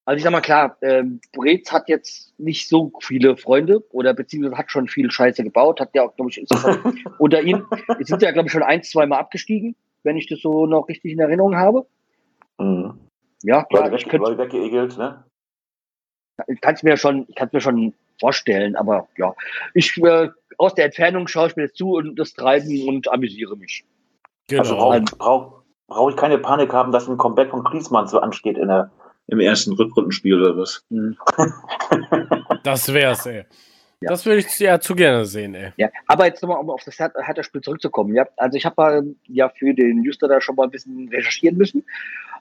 [0.05, 4.59] Also ich sag mal klar, ähm, Brez hat jetzt nicht so viele Freunde oder beziehungsweise
[4.59, 7.67] hat schon viel Scheiße gebaut, hat ja auch, glaube ich, ist schon, unter ihm
[7.99, 10.67] jetzt sind sie ja, glaube ich, schon ein, zwei Mal abgestiegen, wenn ich das so
[10.67, 11.87] noch richtig in Erinnerung habe.
[12.59, 12.99] Mhm.
[13.45, 15.25] Ja, klar, Leute, ich könnte, weggeegelt, ne?
[16.47, 19.35] ich kann es mir schon, ich kann mir schon vorstellen, aber ja,
[19.75, 23.57] ich äh, aus der Entfernung schaue ich mir das zu und das Treiben und amüsiere
[23.57, 23.85] mich.
[24.49, 24.63] Genau.
[24.63, 28.59] Also brauche brauch, brauch ich keine Panik haben, dass ein Comeback von Klinsmann so ansteht
[28.59, 28.91] in der,
[29.33, 30.85] im ersten Rückrundenspiel oder was.
[30.91, 31.17] Hm.
[32.65, 33.45] das wär's, ey.
[34.03, 34.11] Ja.
[34.11, 35.73] Das würde ich ja zu gerne sehen, ey.
[35.79, 38.15] Ja, aber jetzt nochmal, um auf das Her- Hertha-Spiel zurückzukommen.
[38.15, 41.83] Ja, also ich habe ja für den Newsletter schon mal ein bisschen recherchieren müssen.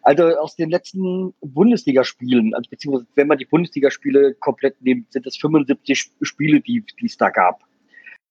[0.01, 5.37] Also aus den letzten Bundesligaspielen, also beziehungsweise wenn man die Bundesligaspiele komplett nimmt, sind es
[5.37, 7.61] 75 Spiele, die, die es da gab.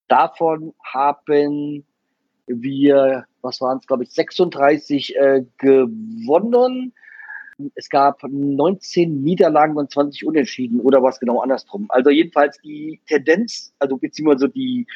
[0.09, 1.85] Davon haben
[2.47, 6.93] wir, was waren es, glaube ich, 36 äh, gewonnen.
[7.75, 11.87] Es gab 19 Niederlagen und 20 Unentschieden oder was genau andersrum.
[11.89, 14.87] Also jedenfalls die Tendenz, also beziehungsweise die,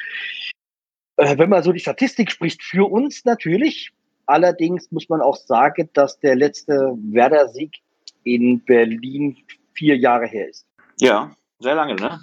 [1.17, 3.91] äh, wenn man so die Statistik spricht, für uns natürlich.
[4.27, 7.77] Allerdings muss man auch sagen, dass der letzte Werder-Sieg
[8.23, 9.37] in Berlin
[9.73, 10.65] vier Jahre her ist.
[10.99, 12.19] Ja, sehr lange, ne?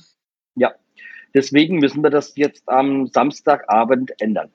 [1.34, 4.50] Deswegen müssen wir das jetzt am Samstagabend ändern.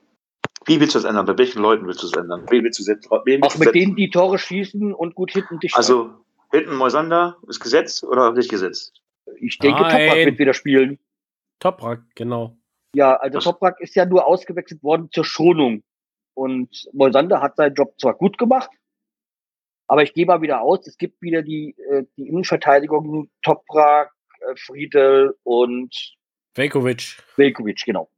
[0.67, 1.25] Wie willst du das ändern?
[1.25, 2.45] Bei welchen Leuten willst du es ändern?
[2.49, 3.09] Wen willst du setzen?
[3.09, 3.79] Wen willst Auch du mit setzen?
[3.79, 6.13] denen, die Tore schießen und gut hinten dicht Also,
[6.51, 9.01] hinten Moisander ist gesetzt oder nicht gesetzt?
[9.39, 10.07] Ich denke, Nein.
[10.07, 10.99] Toprak wird wieder spielen.
[11.59, 12.57] Toprak, genau.
[12.93, 15.83] Ja, also Das- Toprak ist ja nur ausgewechselt worden zur Schonung.
[16.33, 18.69] Und Moisander hat seinen Job zwar gut gemacht,
[19.87, 24.55] aber ich gehe mal wieder aus, es gibt wieder die, äh, die Innenverteidigung Toprak, äh,
[24.57, 25.95] Friedel und
[26.53, 27.17] Velkovic.
[27.37, 28.09] Velkovic, genau.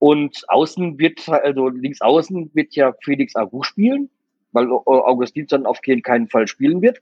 [0.00, 4.10] Und außen wird, also links außen wird ja Felix Agu spielen,
[4.52, 7.00] weil Au- Augustinsson auf keinen Fall spielen wird.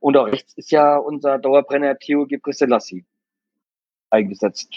[0.00, 3.04] Und auch rechts ist ja unser Dauerbrenner Theo Gebrselassie
[4.10, 4.72] eingesetzt.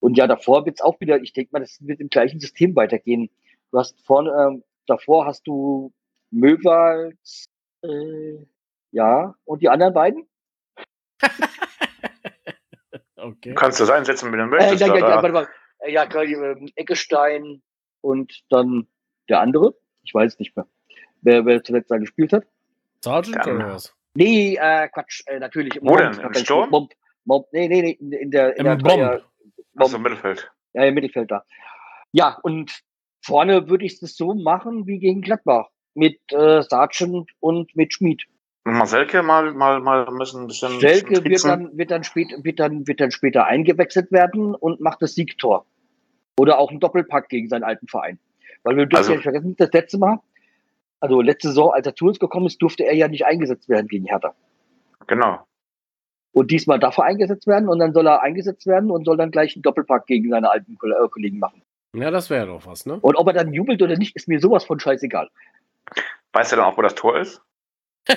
[0.00, 3.30] Und ja, davor wird's auch wieder, ich denke mal, das wird im gleichen System weitergehen.
[3.70, 5.92] Du hast vorne, ähm, davor hast du
[6.30, 7.16] Möwald,
[7.82, 8.38] äh,
[8.90, 10.26] ja, und die anderen beiden?
[13.16, 13.50] Okay.
[13.50, 14.80] Du kannst das einsetzen, wenn du Äh, möchtest.
[14.82, 15.32] ja, ja, ja, oder?
[15.32, 15.48] warte.
[15.48, 15.52] Äh,
[15.86, 17.62] Ja, klar, ähm, Eckestein
[18.00, 18.86] und dann
[19.28, 19.74] der andere.
[20.02, 20.66] Ich weiß nicht mehr,
[21.22, 22.44] wer, wer zuletzt da gespielt hat.
[23.02, 23.54] Sergeant Ja.
[23.54, 23.94] oder was?
[24.14, 25.78] Nee, äh, Quatsch, äh, natürlich.
[25.82, 26.12] Wo denn?
[26.18, 26.70] Im Sturm?
[26.70, 26.92] Bomb,
[27.24, 29.22] Bomb, nee, nee, nee, in, in der, in Im der Dreier-
[29.76, 30.52] Achso, Bomb, Mittelfeld.
[30.74, 31.44] ja, im Mittelfeld da.
[32.12, 32.80] Ja, und
[33.22, 35.68] vorne würde ich es so machen wie gegen Gladbach.
[35.94, 38.24] Mit äh, Sargent und mit Schmid.
[38.64, 40.80] Marcelke mal, mal, mal müssen ein bisschen.
[40.80, 45.02] Selke wird dann, wird, dann spät, wird, dann, wird dann später eingewechselt werden und macht
[45.02, 45.66] das Siegtor.
[46.38, 48.18] Oder auch einen Doppelpack gegen seinen alten Verein.
[48.62, 50.18] Weil wir dürfen Also- ja nicht vergessen, das letzte Mal,
[51.00, 53.88] also letzte Saison, als er zu uns gekommen ist, durfte er ja nicht eingesetzt werden
[53.88, 54.34] gegen Hertha.
[55.06, 55.46] Genau.
[56.32, 59.30] Und diesmal darf er eingesetzt werden und dann soll er eingesetzt werden und soll dann
[59.30, 61.62] gleich einen Doppelpack gegen seine alten äh, Kollegen machen.
[61.94, 62.98] Ja, das wäre doch was, ne?
[63.00, 65.28] Und ob er dann jubelt oder nicht, ist mir sowas von scheißegal.
[66.32, 67.40] Weißt du dann auch, wo das Tor ist?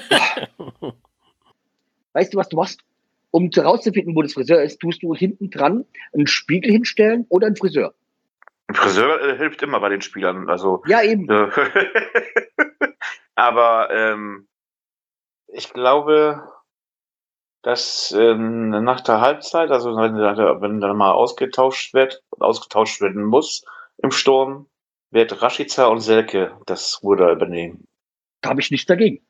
[2.14, 2.82] Weißt du, was du machst?
[3.30, 7.56] Um herauszufinden, wo das Friseur ist, tust du hinten dran einen Spiegel hinstellen oder einen
[7.56, 7.94] Friseur.
[8.68, 10.50] Ein Friseur äh, hilft immer bei den Spielern.
[10.50, 11.30] Also, Ja, eben.
[11.30, 11.50] äh,
[13.36, 14.48] aber ähm,
[15.48, 16.44] ich glaube,
[17.62, 23.66] dass ähm, nach der Halbzeit, also wenn, wenn dann mal ausgetauscht wird, ausgetauscht werden muss
[23.98, 24.70] im Sturm,
[25.12, 27.88] wird Rashica und Selke das Ruder übernehmen.
[28.42, 29.26] Da habe ich nichts dagegen.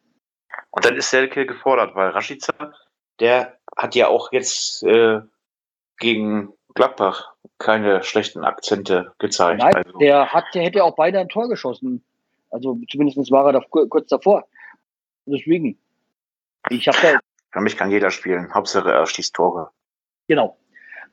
[0.71, 2.73] Und dann ist Selke gefordert, weil Rashica,
[3.19, 5.21] der hat ja auch jetzt äh,
[5.97, 9.61] gegen Gladbach keine schlechten Akzente gezeigt.
[9.61, 12.03] Nein, also, der hat, der hätte auch beide ein Tor geschossen.
[12.51, 14.45] Also zumindest war er da ku- kurz davor.
[15.25, 15.77] Deswegen.
[16.69, 17.19] Ich habe da,
[17.51, 18.53] für mich kann jeder spielen.
[18.53, 19.69] Hauptsache er schießt Tore.
[20.27, 20.57] genau.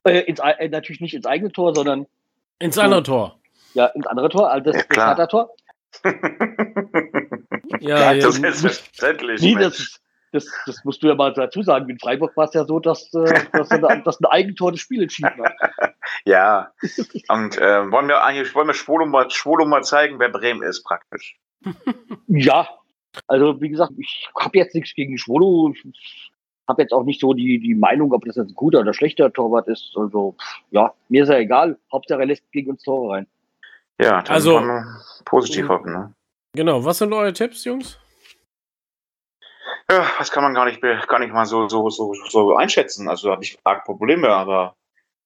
[0.06, 2.06] Äh, ins, äh, natürlich nicht ins eigene Tor, sondern
[2.58, 3.38] Ins andere Tor.
[3.72, 5.06] ja ins andere Tor, also das, Ja, das.
[5.06, 5.50] Hertha-Tor.
[7.80, 9.40] Ja, ja, das ist selbstverständlich.
[9.42, 9.60] Mensch.
[9.62, 10.00] das,
[10.34, 11.88] das, das musst du ja mal dazu sagen.
[11.88, 15.02] In Freiburg war es ja so, dass, äh, dass, er, dass ein Eigentor des Spiels
[15.02, 15.94] entschieden hat.
[16.26, 16.72] Ja.
[17.28, 20.82] Und äh, wollen wir eigentlich, wollen wir Schwolo mal, Schwolo mal zeigen, wer Bremen ist,
[20.84, 21.38] praktisch.
[22.26, 22.68] Ja,
[23.28, 25.72] also wie gesagt, ich habe jetzt nichts gegen Schwolo.
[25.72, 26.30] Ich
[26.68, 29.32] habe jetzt auch nicht so die, die Meinung, ob das jetzt ein guter oder schlechter
[29.32, 29.92] Torwart ist.
[29.96, 30.34] Also
[30.70, 31.78] ja, mir ist ja egal.
[31.92, 33.26] Hauptsache er lässt gegen uns Tore rein.
[34.00, 34.60] Ja, dann Also-
[35.24, 35.92] positiv hoffen.
[35.92, 36.14] Ne?
[36.54, 37.98] Genau, was sind eure Tipps, Jungs?
[39.90, 43.08] Ja, das kann man gar nicht, gar nicht mal so, so, so, so einschätzen.
[43.08, 44.76] Also da habe ich arg Probleme, aber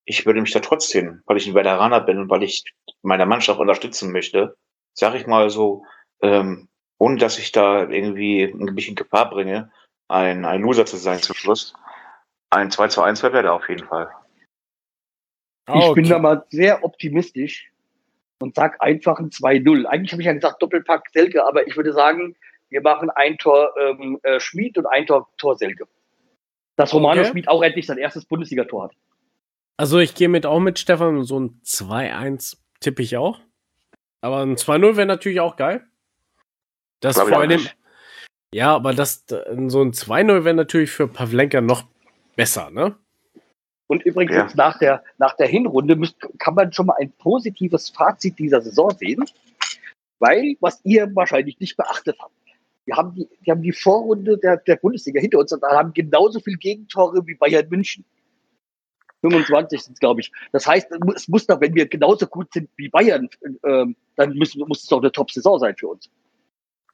[0.05, 2.64] ich würde mich da trotzdem, weil ich ein Veteraner bin und weil ich
[3.03, 4.57] meine Mannschaft unterstützen möchte,
[4.94, 5.85] sage ich mal so,
[6.23, 6.68] ähm,
[6.99, 9.71] ohne dass ich da irgendwie mich in Gefahr bringe,
[10.09, 11.75] ein, ein Loser zu sein zum Schluss.
[12.51, 14.11] Ein 2 zu 1 wäre da auf jeden Fall.
[15.66, 16.09] Ah, Ich bin okay.
[16.14, 17.71] da mal sehr optimistisch
[18.40, 19.85] und sag einfach ein 2-0.
[19.85, 22.35] Eigentlich habe ich ja gesagt Doppelpack Selke, aber ich würde sagen,
[22.70, 25.87] wir machen ein Tor ähm, äh, Schmid und ein Tor, Tor Selke.
[26.76, 27.31] Dass Romano Okay.
[27.31, 28.92] Schmid auch endlich sein erstes Bundesligator hat.
[29.76, 33.40] Also ich gehe mit auch mit Stefan, so ein 2-1 tippe ich auch.
[34.20, 35.85] Aber ein 2-0 wäre natürlich auch geil.
[37.00, 37.66] Das Glaub ich vor allem.
[38.52, 41.85] Ja, aber das äh, so ein 2-0 wäre natürlich für Pavlenka noch
[42.37, 42.96] besser, ne?
[43.88, 44.42] Und übrigens Ja.
[44.42, 48.61] jetzt nach der, nach der Hinrunde müsst, kann man schon mal ein positives Fazit dieser
[48.61, 49.24] Saison sehen,
[50.18, 52.33] weil, was ihr wahrscheinlich nicht beachtet habt,
[52.88, 56.40] wir haben die, wir haben die Vorrunde der, der Bundesliga hinter uns und haben genauso
[56.40, 58.05] viel Gegentore wie Bayern München.
[59.20, 60.33] 25 sind es, glaube ich.
[60.53, 63.29] Das heißt, es muss doch, wenn wir genauso gut sind wie Bayern,
[63.64, 66.09] ähm, dann müssen, muss es doch eine Top-Saison sein für uns.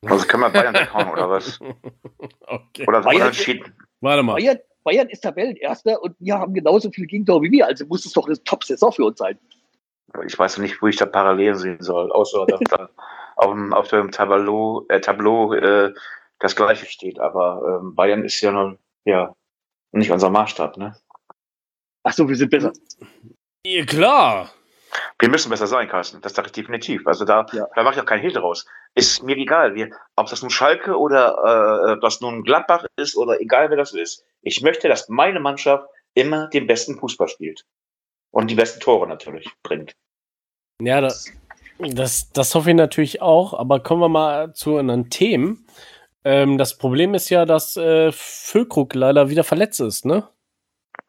[0.04, 1.60] Also können wir Bayern weghauen oder was?
[2.40, 2.84] okay.
[2.88, 3.72] Oder Bayern- unentschieden.
[4.00, 4.34] Warte mal.
[4.34, 8.12] Bayern, Bayern ist Tabellenerster und wir haben genauso viele Gegentore wie wir, also muss es
[8.12, 9.38] doch eine Top-Saison für uns sein.
[10.26, 12.90] Ich weiß nicht, wo ich da parallel sehen soll, außer dass da
[13.36, 15.92] auf dem, auf dem Tableau, äh, Tableau äh,
[16.38, 17.18] das gleiche steht.
[17.18, 19.34] Aber ähm, Bayern ist ja noch ja,
[19.92, 20.76] nicht unser Maßstab.
[20.76, 20.96] Ne?
[22.02, 22.72] Ach so, wir sind besser.
[23.66, 24.50] Ja, klar.
[25.18, 26.20] Wir müssen besser sein, Carsten.
[26.20, 27.06] Das sage ich definitiv.
[27.06, 27.66] Also da, Ja.
[27.74, 28.66] da mache ich auch keinen Hehl draus.
[28.94, 33.16] Ist mir egal, wir, ob das nun Schalke oder äh, ob das nun Gladbach ist
[33.16, 34.24] oder egal wer das ist.
[34.42, 37.64] Ich möchte, dass meine Mannschaft immer den besten Fußball spielt.
[38.30, 39.96] Und die besten Tore natürlich bringt.
[40.80, 41.32] Ja, das,
[41.78, 45.66] das, das hoffe ich natürlich auch, aber kommen wir mal zu anderen Themen.
[46.24, 50.26] Ähm, das Problem ist ja, dass äh, Füllkrug leider wieder verletzt ist, ne?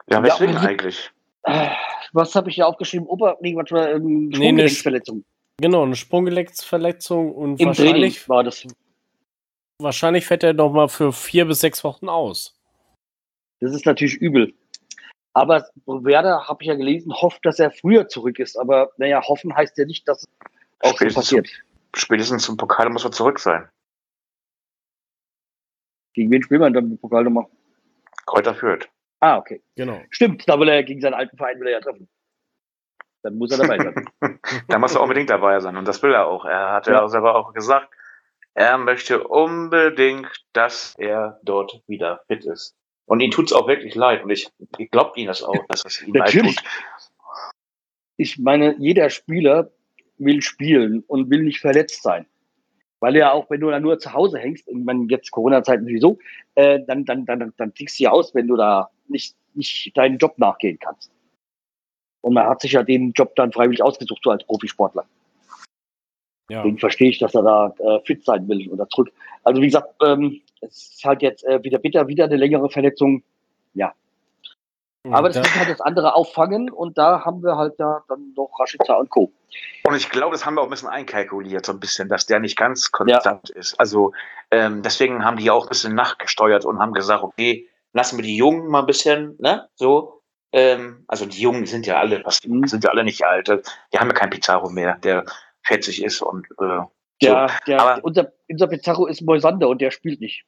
[0.09, 1.11] Ja, weswegen Ja, eigentlich?
[1.43, 1.69] Äh,
[2.13, 3.07] Was habe ich hier aufgeschrieben?
[3.07, 5.23] Ober, nee, warte mal, ähm, Nee, Sprunggelenksverletzung.
[5.61, 8.67] Genau, eine Sprunggelenksverletzung und Im Training wahrscheinlich, war das.
[9.81, 12.59] wahrscheinlich fällt er noch mal für vier bis sechs Wochen aus.
[13.61, 14.53] Das ist natürlich übel.
[15.33, 18.57] Aber Werder, habe ich ja gelesen, hofft, dass er früher zurück ist.
[18.57, 20.25] Aber naja, hoffen heißt ja nicht, dass es
[20.85, 21.49] auch so Spätestens, passiert.
[21.95, 23.67] spätestens zum Pokal muss er zurück sein.
[26.13, 27.45] Gegen wen spielt man dann im Pokal nochmal?
[28.25, 28.89] Kräuter führt.
[29.19, 29.61] Ah, okay.
[29.75, 30.01] Genau.
[30.09, 32.07] Stimmt, da will er gegen seinen alten Verein will er ja treffen.
[33.23, 34.09] Dann muss er dabei sein.
[34.67, 35.75] Da muss er unbedingt dabei sein.
[35.77, 36.45] Und das will er auch.
[36.45, 37.07] Er hat ja, Ja.
[37.09, 37.89] selber auch gesagt,
[38.53, 42.75] er möchte unbedingt, dass er dort wieder fit ist.
[43.05, 44.23] Und ihm tut's auch wirklich leid.
[44.23, 46.55] Und ich, ich glaube ihm das auch, dass es ihm Natürlich.
[46.55, 47.53] leid tut.
[48.17, 49.71] ich meine, jeder Spieler
[50.17, 52.25] will spielen und will nicht verletzt sein.
[52.99, 56.17] Weil ja auch, wenn du da nur zu Hause hängst, ich meine, jetzt Corona-Zeiten sowieso,
[56.55, 60.17] äh, dann, dann, dann, dann tickst du ja aus, wenn du da nicht, nicht deinen
[60.17, 61.11] Job nachgehen kannst.
[62.21, 65.05] Und man hat sich ja den Job dann freiwillig ausgesucht, so als Profisportler.
[66.49, 66.61] Ja.
[66.61, 69.11] Deswegen verstehe ich, dass er da äh, fit sein will oder zurück.
[69.43, 73.23] Also wie gesagt, ähm, es ist halt jetzt äh, wieder bitter, wieder eine längere Verletzung.
[75.13, 78.33] Aber das da, muss halt das andere auffangen und da haben wir halt da dann
[78.35, 79.31] noch Rashica und Co.
[79.83, 82.39] Und ich glaube, das haben wir auch ein bisschen einkalkuliert, so ein bisschen, dass der
[82.39, 83.79] nicht ganz konstant ist.
[83.79, 84.13] Also
[84.51, 88.35] ähm, deswegen haben die auch ein bisschen nachgesteuert und haben gesagt, okay, lassen wir die
[88.35, 90.21] Jungen mal ein bisschen, ne, so.
[90.51, 92.65] Ähm, also die Jungen sind ja alle, was, Mhm.
[92.67, 93.47] sind ja alle nicht alt.
[93.93, 95.25] Die haben ja keinen Pizarro mehr, der
[95.63, 96.79] 40 ist und äh,
[97.21, 100.45] Der, der, aber- unser, unser Pizarro ist Moisander und der spielt nicht.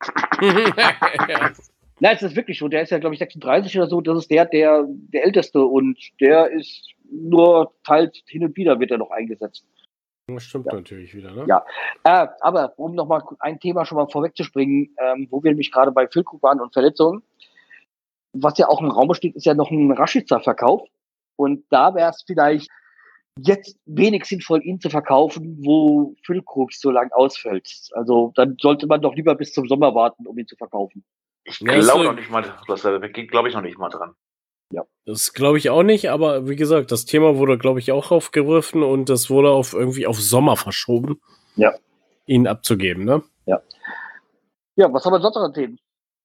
[2.00, 2.68] Nein, es ist wirklich so.
[2.68, 4.00] Der ist ja, glaube ich, 36 oder so.
[4.00, 8.90] Das ist der, der, der Älteste und der ist nur teils hin und wieder wird
[8.90, 9.64] er noch eingesetzt.
[10.26, 10.74] Das stimmt Ja.
[10.74, 11.44] natürlich wieder, ne?
[11.48, 11.64] Ja.
[12.04, 16.06] Äh, aber um nochmal ein Thema schon mal vorwegzuspringen, ähm, wo wir nämlich gerade bei
[16.08, 17.22] Füllkrug waren und Verletzungen,
[18.32, 20.88] was ja auch im Raum steht, ist ja noch ein Rashica-Verkauf.
[21.36, 22.70] Und da wäre es vielleicht
[23.38, 27.68] jetzt wenig sinnvoll, ihn zu verkaufen, wo Füllkrug so lang ausfällt.
[27.92, 31.04] Also dann sollte man doch lieber bis zum Sommer warten, um ihn zu verkaufen.
[31.50, 34.14] Ich Ja, glaube noch nicht mal, dass er weggeht, glaube ich noch nicht mal dran.
[35.06, 38.84] Das glaube ich auch nicht, aber wie gesagt, das Thema wurde, glaube ich, auch aufgegriffen
[38.84, 41.20] und das wurde auf irgendwie auf Sommer verschoben.
[41.56, 41.74] Ja.
[42.26, 43.22] Ihn abzugeben, ne?
[44.80, 45.78] Ja, was haben wir sonst noch an Themen?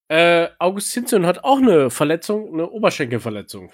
[0.07, 3.71] Äh, Augustinson hat auch eine Verletzung, eine Oberschenkelverletzung.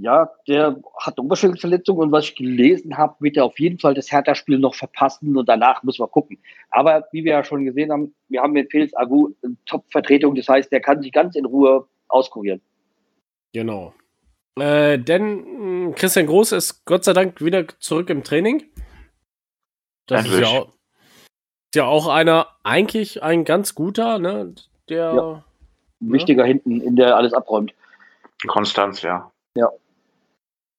[0.00, 3.94] Ja, der hat eine Oberschenkelverletzung und was ich gelesen habe, wird er auf jeden Fall
[3.94, 6.38] das Hertha-Spiel noch verpassen und danach müssen wir gucken.
[6.70, 10.48] Aber wie wir ja schon gesehen haben, wir haben mit Felix Agu eine Top-Vertretung, das
[10.48, 12.60] heißt, der kann sich ganz in Ruhe auskurieren.
[13.52, 13.92] Genau.
[14.58, 18.64] Äh, denn mh, Christian Groß ist Gott sei Dank wieder zurück im Training.
[20.06, 24.54] Das ist ja, auch, ist ja auch einer, eigentlich ein ganz guter, ne?
[24.88, 25.14] Der.
[25.14, 25.44] Ja.
[26.00, 27.72] Ein Wichtiger hinten, in der alles abräumt.
[28.48, 29.31] Konstanz, ja.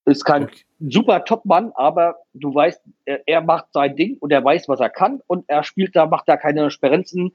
[0.05, 0.65] Ist kein Okay.
[0.81, 4.89] super Top-Mann, aber du weißt, er, er macht sein Ding und er weiß, was er
[4.89, 7.33] kann und er spielt da, macht da keine Sperrenzen.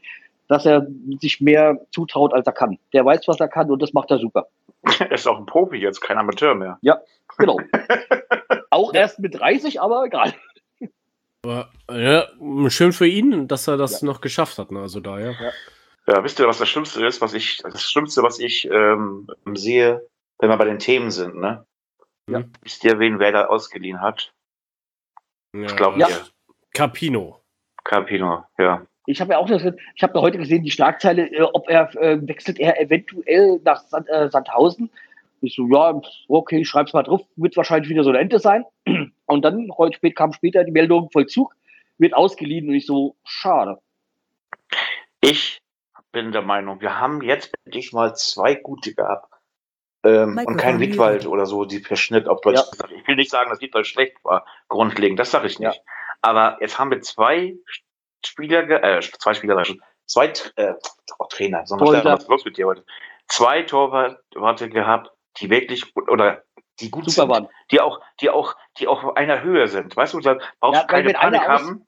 [0.48, 0.87] dass er
[1.20, 2.79] sich mehr zutraut, als er kann.
[2.94, 4.48] Der weiß, was er kann und das macht er super.
[4.98, 6.79] Er ist auch ein Profi jetzt, kein Amateur mehr.
[7.37, 7.59] Genau.
[8.70, 10.35] Auch erst mit 30, aber egal.
[11.44, 12.27] Aber, ja,
[12.68, 14.72] schön für ihn, dass er das noch geschafft hat.
[14.72, 14.81] Ne?
[14.81, 15.33] Also da, ja.
[16.07, 20.03] Ja, wisst ihr, was das Schlimmste ist, was ich, das Schlimmste, was ich ähm, sehe,
[20.38, 21.66] wenn wir bei den Themen sind, ne?
[22.29, 22.44] Ja.
[22.62, 24.33] Wisst ihr, wen wer da ausgeliehen hat?
[25.55, 25.62] ja.
[25.62, 26.09] Ich glaube, Ja.
[26.74, 27.40] Capino.
[27.85, 28.87] Capino, ja.
[29.07, 31.94] Ich habe ja auch das, ich habe ja heute gesehen, die Schlagzeile, äh, ob er
[31.96, 34.90] äh, wechselt er eventuell nach Sand, äh, Sandhausen.
[35.40, 35.98] Ich so, ja,
[36.29, 38.64] okay, ich schreib's mal drauf, wird wahrscheinlich wieder so eine Ente sein.
[39.27, 41.55] Und dann heute spät kam später die Meldung, Vollzug,
[41.96, 43.79] wird ausgeliehen und ich so, schade.
[45.20, 45.61] Ich
[46.12, 49.33] bin der Meinung, wir haben jetzt endlich mal zwei gute gehabt.
[50.05, 50.79] Ähm, und kein.
[50.81, 52.71] Wiedwald oder so, die Verschnitt auf Deutsch Ja.
[52.71, 52.93] gesagt.
[52.93, 55.83] Ich will nicht sagen, dass Wiedwald schlecht war, grundlegend, das sage ich nicht.
[56.23, 57.57] Aber jetzt haben wir zwei
[58.25, 59.63] Spieler, äh, zwei Spieler,
[60.07, 60.75] zwei äh,
[61.19, 62.85] oh, Trainer, so was, ist los mit dir heute?
[63.27, 66.43] Zwei Torwarte gehabt, die wirklich oder
[66.81, 67.49] die gut Super sind, waren.
[67.71, 69.97] die auch, die auch, die auch auf einer Höhe sind.
[69.97, 71.87] Weißt du, da brauchst Ja, keine Panik haben.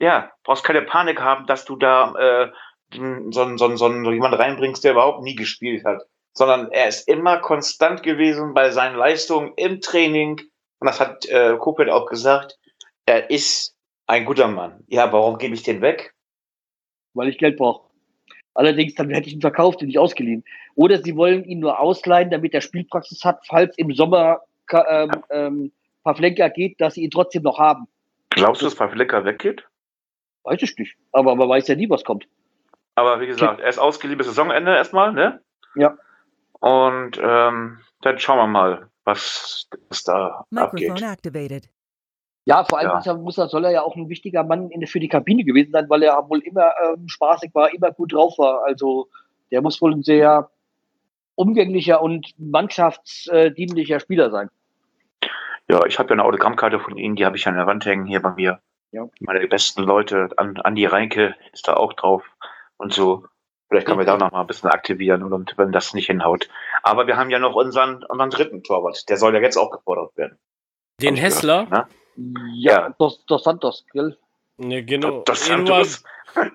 [0.00, 2.52] Ja, brauchst keine Panik haben, dass du da äh,
[2.92, 6.02] so, einen- so, so, so jemanden reinbringst, der überhaupt nie gespielt hat.
[6.34, 10.40] Sondern er ist immer konstant gewesen bei seinen Leistungen im Training.
[10.80, 12.58] Und das hat äh, Kopel auch gesagt.
[13.06, 14.82] Er ist ein guter Mann.
[14.88, 16.14] Ja, warum gebe ich den weg?
[17.14, 17.88] weil ich Geld brauche.
[18.54, 20.44] Allerdings, dann hätte ich ihn verkauft und nicht ausgeliehen.
[20.76, 24.42] Oder sie wollen ihn nur ausleihen, damit er Spielpraxis hat, falls im Sommer
[24.72, 25.72] ähm, ähm,
[26.04, 27.88] Pavlenka geht, dass sie ihn trotzdem noch haben.
[28.30, 29.66] Glaubst du, dass Pavlika weggeht?
[30.44, 30.96] Weiß ich nicht.
[31.12, 32.26] Aber man weiß ja nie, was kommt.
[32.96, 35.40] Aber wie gesagt, er ist ausgeliehen bis Saisonende erstmal, ne?
[35.74, 35.96] Ja.
[36.64, 41.02] Und ähm, dann schauen wir mal, was, was da Microphone abgeht.
[41.02, 41.68] activated.
[42.46, 42.98] Ja, vor allem Ja.
[43.00, 45.44] Ist er, muss er, soll er ja auch ein wichtiger Mann in, für die Kabine
[45.44, 48.64] gewesen sein, weil er wohl immer ähm, spaßig war, immer gut drauf war.
[48.64, 49.08] Also
[49.50, 50.48] der muss wohl ein sehr
[51.34, 54.48] umgänglicher und mannschaftsdienlicher Spieler sein.
[55.68, 58.06] Ja, ich habe ja eine Autogrammkarte von Ihnen, die habe ich an der Wand hängen
[58.06, 58.60] hier bei mir.
[58.90, 59.06] Ja.
[59.20, 62.22] Meine besten Leute, an, Andi Reinke ist da auch drauf
[62.78, 63.26] und so.
[63.68, 66.48] Vielleicht können wir da noch mal ein bisschen aktivieren und, wenn das nicht hinhaut.
[66.82, 69.08] Aber wir haben ja noch unseren, unseren dritten Torwart.
[69.08, 70.38] Der soll ja jetzt auch gefordert werden.
[71.00, 71.64] Den Hessler.
[71.66, 71.88] gehört,
[72.54, 72.94] Ja, Ja.
[72.98, 74.16] Dos, Dos Santos, gell?
[74.58, 75.22] Ja, genau.
[75.22, 76.04] Das Eduard, Santos.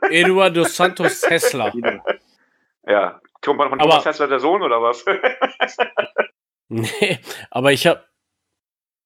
[0.10, 1.72] Eduardo Santos Hessler.
[1.72, 2.04] Genau.
[2.88, 3.20] Ja.
[3.42, 5.04] Thomas von Aber- Thomas Hessler der Sohn oder was?
[6.72, 7.20] Nee,
[7.50, 8.04] aber ich habe,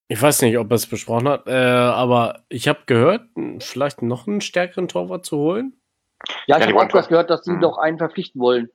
[0.09, 3.21] ich weiß nicht, ob er es besprochen hat, äh, aber ich habe gehört,
[3.59, 5.79] vielleicht noch einen stärkeren Torwart zu holen.
[6.27, 7.59] Ja, Ja, ich die habe auch was gehört, dass sie Hm.
[7.59, 8.69] noch einen verpflichten wollen.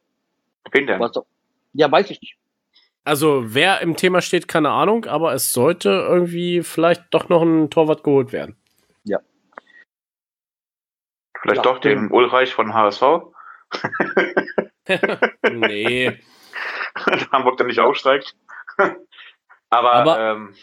[0.72, 1.00] Wen denn?
[1.00, 1.12] Was,
[1.72, 2.37] ja, weiß ich nicht.
[3.04, 7.70] Also wer im Thema steht, keine Ahnung, aber es sollte irgendwie vielleicht doch noch ein
[7.70, 8.56] Torwart geholt werden.
[11.40, 13.02] Vielleicht Ja, doch den Ulreich von HSV?
[15.52, 16.18] nee.
[17.32, 18.34] Hamburg dann nicht aufsteigt.
[19.70, 20.54] Aber, Aber- ähm,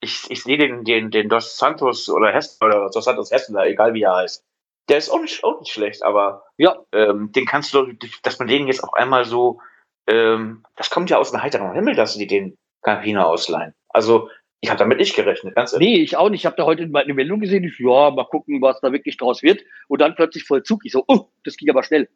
[0.00, 3.94] ich, ich sehe den, den, den Dos Santos oder Hessler oder Dos Santos Hessler, egal
[3.94, 4.44] wie er heißt.
[4.88, 6.78] Der ist auch nicht, auch nicht schlecht, aber Ja.
[6.92, 9.60] ähm, den kannst du, dass man den jetzt auf einmal so,
[10.06, 13.74] ähm, das kommt ja aus dem heiteren Himmel, dass die den Campino ausleihen.
[13.88, 15.88] Also, ich habe damit nicht gerechnet, ganz ehrlich.
[15.88, 16.40] Nee, ich auch nicht.
[16.40, 17.64] Ich habe da heute eine Meldung gesehen.
[17.64, 19.62] Ich, ja, mal gucken, was da wirklich draus wird.
[19.86, 20.84] Und dann plötzlich Vollzug.
[20.84, 22.08] Ich so, oh, das ging aber schnell.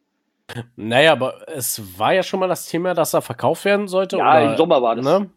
[0.75, 4.17] Naja, aber es war ja schon mal das Thema, dass er verkauft werden sollte.
[4.17, 5.05] Ja, oder, im Sommer war das.
[5.05, 5.29] Ne?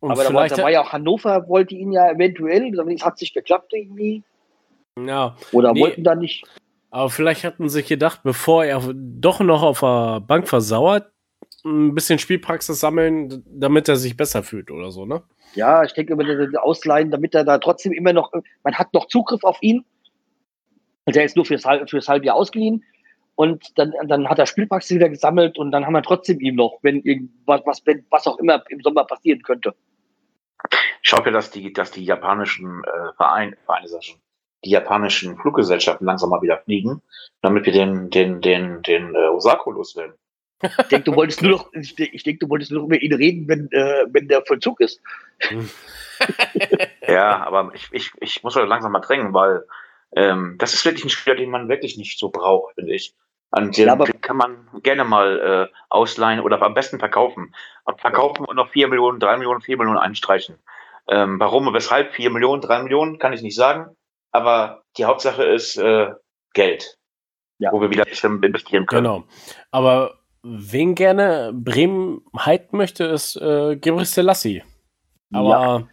[0.00, 2.72] Und aber da war, vielleicht, da war ja auch Hannover, wollte ihn ja eventuell.
[2.90, 4.22] Es hat sich geklappt irgendwie.
[5.08, 5.80] Ja, Oder Nee.
[5.82, 6.44] wollten da nicht.
[6.90, 11.10] aber vielleicht hatten sie sich gedacht, bevor er doch noch auf der Bank versauert,
[11.64, 15.22] ein bisschen Spielpraxis sammeln, damit er sich besser fühlt oder so, ne?
[15.54, 18.32] Ja, ich denke, wenn er ausleihen, damit er da trotzdem immer noch,
[18.64, 19.84] man hat noch Zugriff auf ihn.
[21.06, 22.84] Also er ist nur fürs, fürs halbe Jahr ausgeliehen.
[23.34, 26.78] Und dann, dann hat er Spielpraxis wieder gesammelt und dann haben wir trotzdem ihm noch,
[26.82, 29.74] wenn irgendwas, was, wenn, was auch immer im Sommer passieren könnte.
[31.02, 34.20] Ich hoffe, dass die, dass die japanischen äh, Vereine, Vereine schon,
[34.64, 37.02] die japanischen Fluggesellschaften langsam mal wieder fliegen,
[37.42, 40.14] damit wir den, den, den, den äh, Osako loswerden.
[40.62, 43.14] Ich denke, du wolltest nur noch, ich, ich denke, du wolltest nur noch über ihn
[43.14, 45.00] reden, wenn, äh, wenn der Vollzug ist.
[47.08, 49.64] Ja, aber ich, ich, ich muss halt langsam mal drängen, weil
[50.14, 53.14] ähm, das ist wirklich ein Spieler, den man wirklich nicht so braucht, finde ich.
[53.52, 57.54] Und den Ja, aber- kann man gerne mal äh, ausleihen oder am besten verkaufen.
[57.96, 60.56] Verkaufen und noch 4 Millionen, 3 Millionen, 4 Millionen einstreichen.
[61.08, 63.96] Ähm, warum und weshalb 4 Millionen, 3 Millionen, kann ich nicht sagen.
[64.32, 66.10] Aber die Hauptsache ist äh,
[66.54, 66.96] Geld.
[67.58, 67.72] Ja.
[67.72, 69.04] Wo wir wieder investieren können.
[69.04, 69.24] Genau.
[69.70, 74.62] Aber wen gerne Bremen halten möchte, ist äh, Gebre Selassie.
[75.32, 75.88] Aber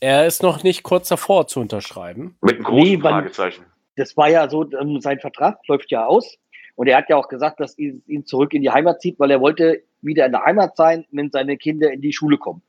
[0.00, 2.36] er ist noch nicht kurz davor zu unterschreiben.
[2.40, 3.66] Mit einem großen Nee, Fragezeichen.
[3.96, 6.38] Das war ja so, ähm, sein Vertrag läuft ja aus.
[6.74, 9.30] Und er hat ja auch gesagt, dass ihn, ihn zurück in die Heimat zieht, weil
[9.30, 12.62] er wollte wieder in der Heimat sein, wenn seine Kinder in die Schule kommen.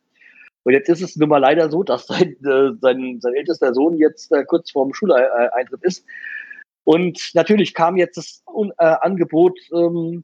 [0.63, 3.97] Und jetzt ist es nun mal leider so, dass sein, äh, sein, sein ältester Sohn
[3.97, 6.05] jetzt äh, kurz vorm Schuleintritt ist.
[6.85, 8.43] Und natürlich kam jetzt das
[8.77, 10.23] äh, Angebot, ähm,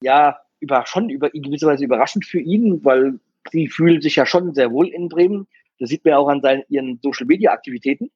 [0.00, 3.18] ja, über, schon über, in gewisser Weise überraschend für ihn, weil
[3.52, 5.46] sie fühlen sich ja schon sehr wohl in Bremen.
[5.78, 8.10] Das sieht man ja auch an seinen, ihren Social Media Aktivitäten,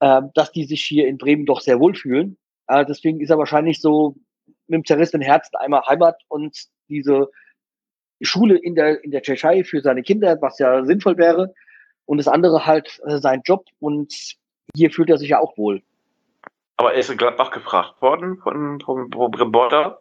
[0.00, 2.36] äh, dass die sich hier in Bremen doch sehr wohl fühlen.
[2.66, 4.16] Äh, deswegen ist er wahrscheinlich so
[4.66, 6.56] mit dem zerrissenen Herzen einmal Heimat und
[6.88, 7.30] diese
[8.26, 11.54] Schule in der, in der Tschechei für seine Kinder, was ja sinnvoll wäre.
[12.06, 13.66] Und das andere halt äh, sein Job.
[13.80, 14.36] Und
[14.74, 15.82] hier fühlt er sich ja auch wohl.
[16.76, 20.00] Aber er ist in Gladbach gefragt worden von, vom, Reporter.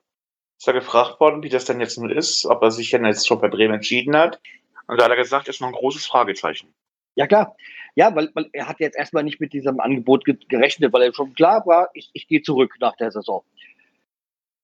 [0.57, 3.27] Ist er gefragt worden, wie das denn jetzt nun ist, ob er sich denn jetzt
[3.27, 4.39] schon bei Bremen entschieden hat.
[4.87, 6.73] Und da hat er gesagt, ist noch ein großes Fragezeichen.
[7.15, 7.55] Ja, klar.
[7.95, 11.33] Ja, weil, weil er hat jetzt erstmal nicht mit diesem Angebot gerechnet, weil er schon
[11.33, 13.43] klar war, ich, ich gehe zurück nach der Saison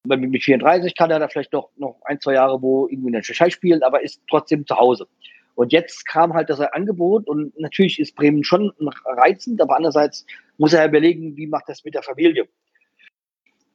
[0.05, 3.21] mit 34 kann er da vielleicht noch, noch ein, zwei Jahre wo irgendwie in der
[3.21, 5.07] Tschechei spielen, aber ist trotzdem zu Hause.
[5.55, 8.73] Und jetzt kam halt das Angebot und natürlich ist Bremen schon
[9.05, 10.25] reizend, aber andererseits
[10.57, 12.47] muss er überlegen, wie macht das mit der Familie?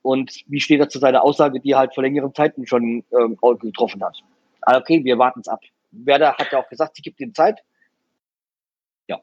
[0.02, 3.36] Und wie steht er zu seiner Aussage, die er halt vor längeren Zeiten schon ähm,
[3.60, 4.16] getroffen hat?
[4.62, 5.60] Ah, okay, wir warten es ab.
[5.90, 7.60] Werder hat ja auch gesagt, sie gibt ihm Zeit.
[9.08, 9.20] Ja.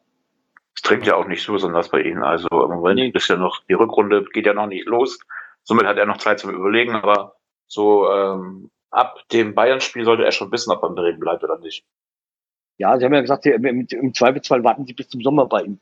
[0.76, 2.24] Es trinkt ja auch nicht so besonders bei ihnen.
[2.24, 3.12] Also im Moment nee.
[3.14, 5.20] ist ja noch, die Rückrunde geht ja noch nicht los.
[5.66, 7.36] Somit hat er noch Zeit zum Überlegen, aber
[7.68, 11.58] so ähm, ab dem Bayern-Spiel sollte er schon wissen, ob er in Bremen bleibt oder
[11.58, 11.84] nicht.
[12.78, 15.80] Ja, Sie haben ja gesagt, im, im Zweifelsfall warten Sie bis zum Sommer bei ihm.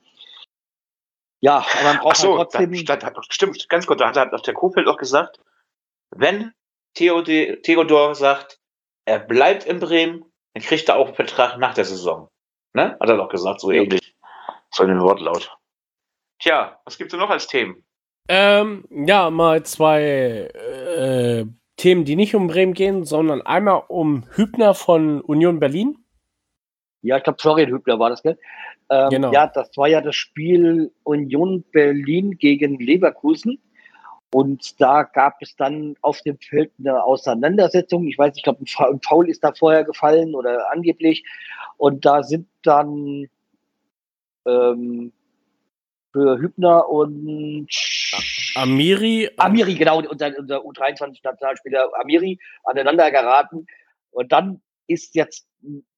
[1.41, 2.85] Ja, aber man braucht Ach so, halt trotzdem.
[2.85, 5.41] Da, da, stimmt, ganz kurz, da hat, hat der Kofeld auch gesagt,
[6.11, 6.53] wenn
[6.93, 8.59] Theodor, Theodor sagt,
[9.05, 10.23] er bleibt in Bremen,
[10.53, 12.29] dann kriegt er auch einen Vertrag nach der Saison.
[12.73, 12.97] Ne?
[12.99, 14.15] Hat er doch gesagt, so ähnlich.
[14.71, 15.51] So in dem Wortlaut.
[16.39, 17.83] Tja, was gibt's denn noch als Themen?
[18.29, 21.45] Ähm, ja, mal zwei äh,
[21.75, 25.97] Themen, die nicht um Bremen gehen, sondern einmal um Hübner von Union Berlin.
[27.01, 28.39] Ja, ich glaube, Florian Hübner war das, gell?
[28.89, 29.31] Ähm, genau.
[29.33, 33.59] Ja, das war ja das Spiel Union Berlin gegen Leverkusen.
[34.31, 38.07] Und da gab es dann auf dem Feld eine Auseinandersetzung.
[38.07, 41.23] Ich weiß nicht, ich glaube, ein Foul ist da vorher gefallen oder angeblich.
[41.77, 43.27] Und da sind dann
[44.47, 45.11] ähm,
[46.13, 47.67] für Hübner und
[48.55, 49.29] Amiri.
[49.37, 53.65] Amiri, genau, unser, unser U23-Nationalspieler Amiri aneinander geraten.
[54.11, 55.47] Und dann ist jetzt,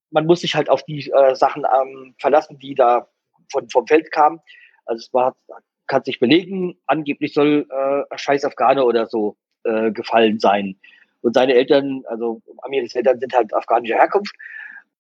[0.10, 3.08] man muss sich halt auf die äh, Sachen ähm, verlassen, die da
[3.52, 4.40] von, vom Feld kamen.
[4.86, 5.36] Also es war,
[5.88, 10.80] kann sich belegen, angeblich soll äh, Scheiß Afghane oder so äh, gefallen sein.
[11.22, 14.34] Und seine Eltern, also Amiris Eltern sind halt afghanischer Herkunft.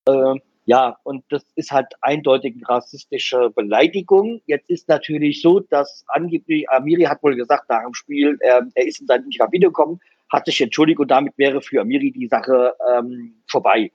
[0.08, 0.36] Äh,
[0.66, 4.42] ja, und das ist halt eindeutig rassistische Beleidigung.
[4.48, 8.88] Jetzt ist natürlich so, dass angeblich Amiri hat wohl gesagt nach dem Spiel, er, er
[8.88, 10.00] ist in seine Kabine gekommen,
[10.32, 13.92] hat sich entschuldigt und damit wäre für Amiri die Sache ähm, vorbei.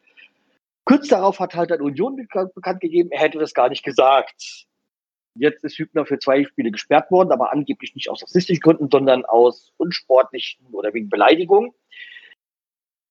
[0.85, 4.67] Kurz darauf hat halt eine Union bekannt gegeben, er hätte das gar nicht gesagt.
[5.35, 9.25] Jetzt ist Hübner für zwei Spiele gesperrt worden, aber angeblich nicht aus rassistischen Gründen, sondern
[9.25, 11.75] aus unsportlichen oder wegen Beleidigung.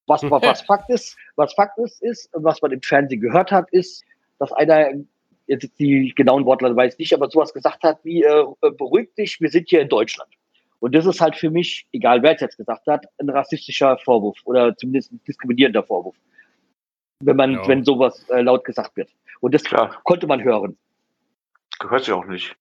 [0.10, 4.04] Was, was Fakt ist, was Fakt ist, ist, was man im Fernsehen gehört hat, ist,
[4.40, 4.90] dass einer,
[5.48, 9.40] jetzt die genauen Wortlaute weiß ich nicht, aber sowas gesagt hat wie, äh, beruhig dich,
[9.40, 10.30] wir sind hier in Deutschland.
[10.80, 14.38] Und das ist halt für mich, egal wer es jetzt gesagt hat, ein rassistischer Vorwurf
[14.46, 16.16] oder zumindest ein diskriminierender Vorwurf.
[17.22, 17.68] Wenn man, ja.
[17.68, 19.10] wenn sowas äh, laut gesagt wird.
[19.42, 20.00] Und das Klar.
[20.06, 20.78] konnte man hören.
[21.80, 22.56] Gehört sich auch nicht.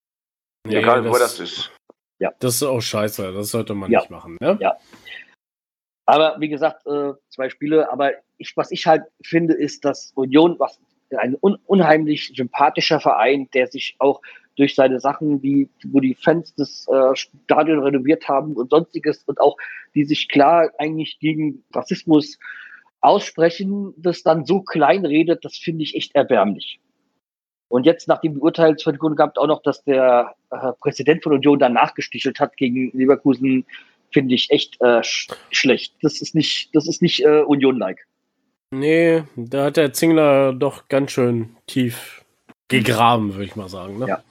[0.67, 1.71] Nee, egal, das, wo das ist.
[2.19, 2.33] Ja.
[2.41, 4.01] Das ist auch scheiße, das sollte man ja.
[4.01, 4.37] nicht machen.
[4.41, 4.59] Ne?
[4.61, 4.77] Ja.
[6.09, 7.93] Aber wie gesagt, äh, zwei Spiele.
[7.93, 10.81] Aber ich, was ich halt finde, ist, dass Union, was
[11.15, 14.23] ein un unheimlich sympathischer Verein, der sich auch
[14.57, 19.39] durch seine Sachen, wie, wo die Fans das äh, Stadion renoviert haben und sonstiges und
[19.39, 19.59] auch
[19.95, 22.39] die sich klar eigentlich gegen Rassismus
[23.03, 26.81] aussprechen, das dann so klein redet, das finde ich echt erbärmlich.
[27.69, 31.93] Und jetzt nach dem Beurteilungsverkündung gab auch noch, dass der äh, Präsident von Union danach
[31.93, 33.67] gestichelt hat gegen Leverkusen
[34.13, 35.95] finde ich echt äh, sch schlecht.
[36.03, 38.07] Das ist nicht, das ist nicht äh, Union-like.
[38.71, 42.25] Nee, da hat der Zingler doch ganz schön tief
[42.69, 43.99] gegraben, würde ich mal sagen.
[43.99, 44.09] Ne?
[44.09, 44.23] Ja.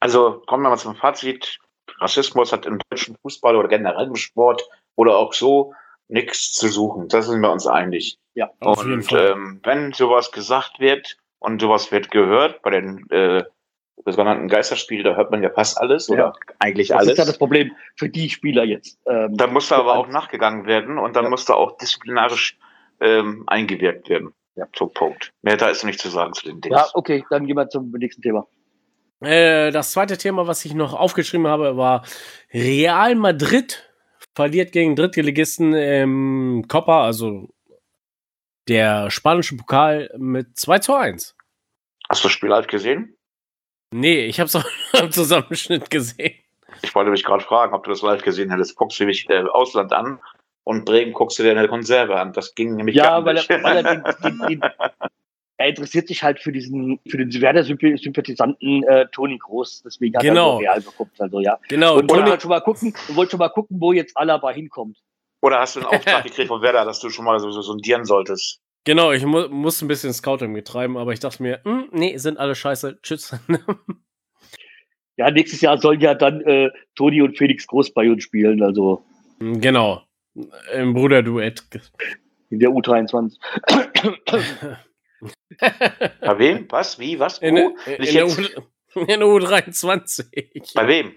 [0.00, 1.58] Also kommen wir mal zum Fazit.
[1.98, 5.74] Rassismus hat im deutschen Fußball oder generell im Sport oder auch so
[6.08, 7.08] nichts zu suchen.
[7.08, 8.18] Das sind wir uns einig.
[8.34, 9.32] Ja, auf und jeden Fall.
[9.32, 13.44] Ähm, wenn sowas gesagt wird und sowas wird gehört bei den äh,
[14.06, 16.32] sogenannten Geisterspiele, da hört man ja fast alles oder ja.
[16.58, 17.06] eigentlich alles.
[17.06, 18.98] Das ist ja das Problem für die Spieler jetzt.
[19.06, 21.30] Ähm, da muss da aber auch nachgegangen werden und dann ja.
[21.30, 22.58] muss da auch disziplinarisch
[23.00, 24.32] ähm, eingewirkt werden.
[24.54, 24.66] Ja.
[24.72, 25.32] Zum Punkt.
[25.42, 26.74] Mehr da ist nicht zu sagen zu den Dingen.
[26.74, 28.46] Ja, okay, dann gehen wir zum nächsten Thema.
[29.20, 32.04] Äh, das zweite Thema, was ich noch aufgeschrieben habe, war
[32.52, 33.84] Real Madrid
[34.34, 37.48] verliert gegen Drittligisten im Copa, also
[38.68, 41.34] der spanische Pokal mit 2 zu 1.
[42.08, 43.17] Hast du das Spiel live gesehen?
[43.92, 44.64] Nee, ich hab's auch
[45.00, 46.34] im Zusammenschnitt gesehen.
[46.82, 48.76] Ich wollte mich gerade fragen, ob du das live gesehen hättest.
[48.76, 50.20] Guckst du nämlich äh, Ausland an
[50.64, 52.32] und Bremen guckst du dir eine Konserve an.
[52.32, 53.64] Das ging nämlich Ja, gar weil er, nicht.
[53.64, 54.60] weil er, den, den, den,
[55.56, 59.82] er interessiert sich halt für diesen, für den Werder-Sympathisanten äh, Toni Groß.
[59.84, 60.50] Deswegen hat Genau.
[60.50, 61.20] er so Real geguckt.
[61.20, 61.58] Also ja.
[61.68, 64.98] Genau, Und wollte Toni, schon mal gucken, wollte schon mal gucken, wo jetzt Alaba hinkommt.
[65.40, 68.04] Oder hast du einen Auftrag gekriegt von Werder, dass du schon mal so, so sondieren
[68.04, 68.60] solltest?
[68.84, 72.38] Genau, ich mu musste ein bisschen Scouting betreiben, aber ich dachte mir, hm, nee, sind
[72.38, 73.34] alle scheiße, tschüss.
[75.16, 79.04] Ja, nächstes Jahr sollen ja dann äh, Toni und Felix Groß bei uns spielen, also
[79.40, 80.04] genau,
[80.72, 81.64] im Bruderduett.
[82.50, 83.36] in der U23.
[86.20, 86.70] Bei wem?
[86.70, 86.98] Was?
[86.98, 87.18] Wie?
[87.18, 87.38] Was?
[87.38, 87.76] In, Wo?
[87.84, 88.26] der- in, Nicht der?
[88.26, 90.74] U, in der U23.
[90.74, 91.16] Bei wem?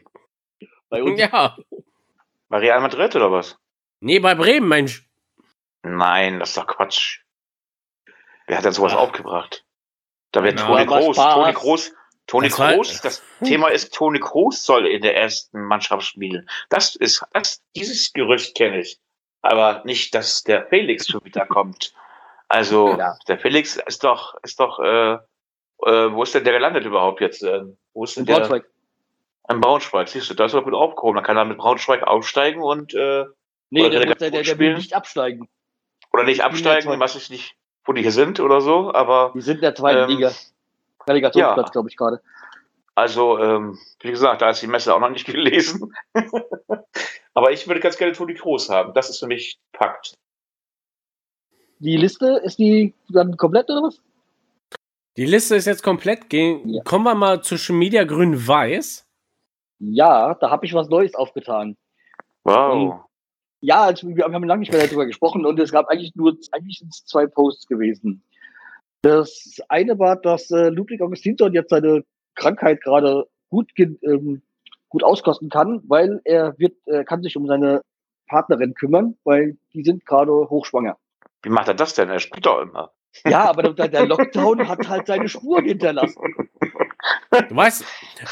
[0.90, 1.20] Bei uns.
[1.20, 1.58] Ja.
[2.50, 3.58] Bei Real Madrid oder was?
[4.02, 5.08] Nee, bei Bremen, Mensch.
[5.84, 7.22] Nein, das ist doch Quatsch.
[8.52, 8.98] Wer hat denn sowas Ah.
[8.98, 9.64] aufgebracht?
[10.34, 10.84] Da wird Na, Toni.
[11.14, 11.34] Spaß.
[11.36, 11.92] Toni Kroos.
[12.28, 13.02] Toni Das Kroos.
[13.02, 16.50] Das Thema ist, Toni Kroos soll in der ersten Mannschaft spielen.
[16.70, 19.00] Das ist, das, dieses Gerücht kenne ich.
[19.42, 21.94] Aber nicht, dass der Felix schon wieder kommt.
[22.50, 23.16] Also, Ja.
[23.30, 27.44] der Felix ist doch, ist doch, äh, äh, wo ist denn der gelandet überhaupt jetzt?
[27.44, 28.34] Ähm, wo ist denn In der?
[28.40, 28.66] Braunschweig.
[29.50, 31.16] In Braunschweig, siehst du, da ist er gut aufgehoben.
[31.16, 33.24] Dann kann er mit Braunschweig aufsteigen und, äh,
[33.70, 35.48] Nee, Oder der, der muss, der, der, der will nicht absteigen.
[36.12, 37.56] oder nicht absteigen, was ich nicht,
[37.86, 40.32] wo die hier sind oder so, aber Die sind in der zweiten Ähm, Liga.
[41.08, 41.72] Relegationsplatz, ja.
[41.72, 42.22] glaube ich, gerade.
[42.96, 45.94] Also, ähm, wie gesagt, da ist die Messe auch noch nicht gelesen.
[47.34, 48.94] Aber ich würde ganz gerne Toni Kroos haben.
[48.94, 50.14] Das ist für mich Fakt.
[51.80, 54.02] Die Liste, ist die dann komplett oder was?
[55.18, 56.30] Die Liste ist jetzt komplett.
[56.30, 56.84] Gehen, Ja.
[56.84, 59.08] Kommen wir mal zu Media Grün-Weiß.
[59.80, 61.76] Ja, da habe ich was Neues aufgetan.
[62.44, 63.06] Wow.
[63.62, 66.80] Ja, also wir haben lange nicht mehr darüber gesprochen und es gab eigentlich nur eigentlich
[66.80, 68.24] sind es zwei Posts gewesen.
[69.04, 72.04] Das eine war, dass äh, Ludwig Augustinsson jetzt seine
[72.36, 74.42] Krankheit gerade gut ähm,
[74.90, 77.82] gut auskosten kann, weil er wird äh, kann sich um seine
[78.28, 80.98] Partnerin kümmern, weil die sind gerade hochschwanger.
[81.44, 82.10] Wie macht er das denn?
[82.10, 82.92] Er spielt doch immer.
[83.26, 86.22] Ja, aber der, der Lockdown hat halt seine Spuren hinterlassen.
[87.50, 87.86] Du weißt,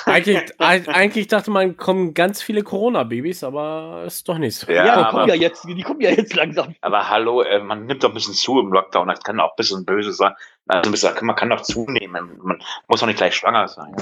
[0.05, 4.71] eigentlich, eig- eigentlich dachte man, kommen ganz viele Corona-Babys, aber ist doch nicht so.
[4.71, 6.75] Ja, Ja, die aber- kommen ja jetzt, die kommen ja jetzt langsam.
[6.81, 9.07] Aber hallo, äh, man nimmt doch ein bisschen zu im Lockdown.
[9.07, 10.33] Das kann auch ein bisschen böse sein.
[10.67, 12.37] Also, ein bisschen- man kann doch zunehmen.
[12.43, 13.93] Man muss doch nicht gleich schwanger sein.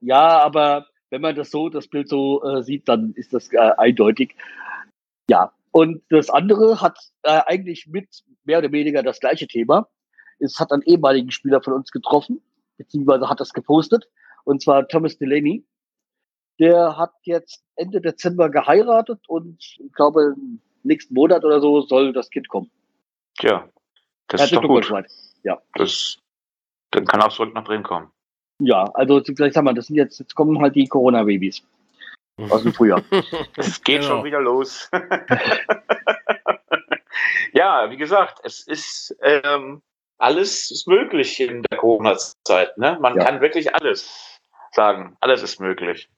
[0.00, 3.70] Ja, aber wenn man das so, das Bild so äh, sieht, dann ist das äh,
[3.78, 4.34] eindeutig.
[5.28, 5.52] Ja.
[5.72, 8.08] Und das andere hat äh, eigentlich mit
[8.44, 9.88] mehr oder weniger das gleiche Thema.
[10.40, 12.42] Es hat einen ehemaligen Spieler von uns getroffen,
[12.80, 14.08] beziehungsweise hat das gepostet,
[14.44, 15.64] und zwar Thomas Delaney.
[16.58, 20.34] Der hat jetzt Ende Dezember geheiratet und ich glaube,
[20.82, 22.70] nächsten Monat oder so soll das Kind kommen.
[23.38, 23.68] Tja,
[24.28, 24.90] das ist Herzlichen doch gut.
[24.90, 25.08] Mike.
[25.74, 26.18] Das,
[26.90, 28.10] dann kann er auch zurück nach Bremen kommen.
[28.60, 31.62] Ja, also vielleicht sagen wir, das sind jetzt, jetzt kommen halt die Corona-Babys
[32.50, 33.02] aus dem Frühjahr.
[33.56, 34.16] Es geht Genau.
[34.16, 34.90] schon wieder los.
[37.52, 39.82] ja, wie gesagt, es ist ähm,
[40.20, 42.76] alles ist möglich in der Corona-Zeit.
[42.78, 42.98] Ne?
[43.00, 43.24] Man Ja.
[43.24, 44.38] kann wirklich alles
[44.72, 45.16] sagen.
[45.20, 46.08] Alles ist möglich.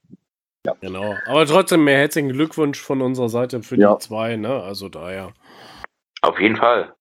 [0.81, 1.15] Genau.
[1.25, 3.95] Aber trotzdem mehr herzlichen Glückwunsch von unserer Seite für Ja.
[3.95, 4.61] die zwei, ne?
[4.63, 5.33] Also daher.
[6.21, 6.95] Auf jeden Fall.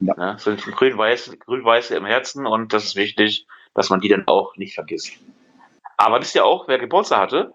[0.00, 0.14] Ja.
[0.16, 0.36] Ne?
[0.38, 4.74] Sind grün-weiß, grün-weiße im Herzen und das ist wichtig, dass man die dann auch nicht
[4.74, 5.12] vergisst.
[5.96, 7.54] Aber wisst ihr auch, wer Geburtstag hatte?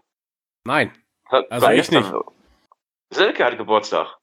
[0.66, 0.92] Nein.
[1.30, 2.22] Also war ich gestern.
[3.12, 4.18] Selke hatte Geburtstag.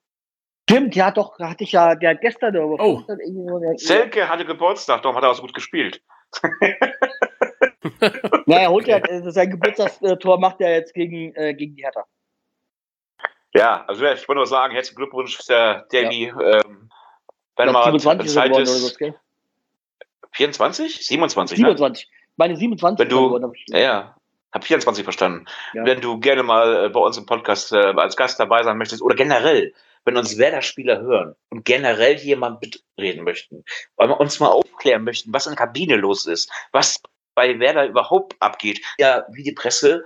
[0.68, 3.02] Stimmt, ja doch, hatte ich ja, der hat gestern oder Oh.
[3.08, 6.02] der- Selke hatte Geburtstag, darum hat er auch so gut gespielt.
[8.46, 12.04] Ja, er holt ja, äh, sein Geburtstagstor macht er jetzt gegen, äh, gegen die Hertha.
[13.54, 16.24] Ja, also ja, ich wollte nur sagen, herzlichen Glückwunsch, der Davy.
[16.28, 16.90] Ähm,
[17.56, 18.88] wenn Ich glaub, mal 27 ist er Zeit geworden oder ist.
[18.88, 19.14] so, gell?
[20.32, 21.06] 24?
[21.06, 21.64] 27, ne?
[21.66, 22.10] 27.
[22.36, 24.16] Meine 27 Wenn ist du- geworden, hab ich- Ja, ja.
[24.52, 25.46] Hab 24 verstanden.
[25.74, 25.84] Ja.
[25.84, 29.02] Wenn du gerne mal äh, bei uns im Podcast äh, als Gast dabei sein möchtest
[29.02, 29.74] oder generell,
[30.04, 33.64] wenn uns Werder-Spieler hören und generell mal mitreden möchten,
[33.96, 37.00] weil wir uns mal aufklären möchten, was in der Kabine los ist, was
[37.34, 38.80] bei Werder überhaupt abgeht.
[38.98, 40.04] Ja, wie die Presse,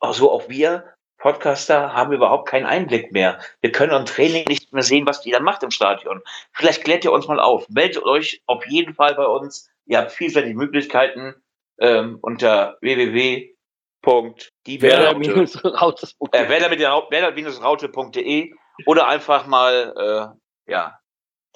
[0.00, 0.84] also auch wir
[1.18, 3.40] Podcaster haben überhaupt keinen Einblick mehr.
[3.60, 6.22] Wir können im Training nicht mehr sehen, was die da macht im Stadion.
[6.52, 7.68] Vielleicht klärt ihr uns mal auf.
[7.68, 9.68] Meldet euch auf jeden Fall bei uns.
[9.86, 11.34] Ihr habt vielfältige Möglichkeiten
[11.80, 16.14] ähm, unter www.diewerder minus raus.
[16.30, 18.52] werder mit der Rau- werder-raute.de
[18.86, 20.34] oder einfach mal
[20.66, 20.98] äh, ja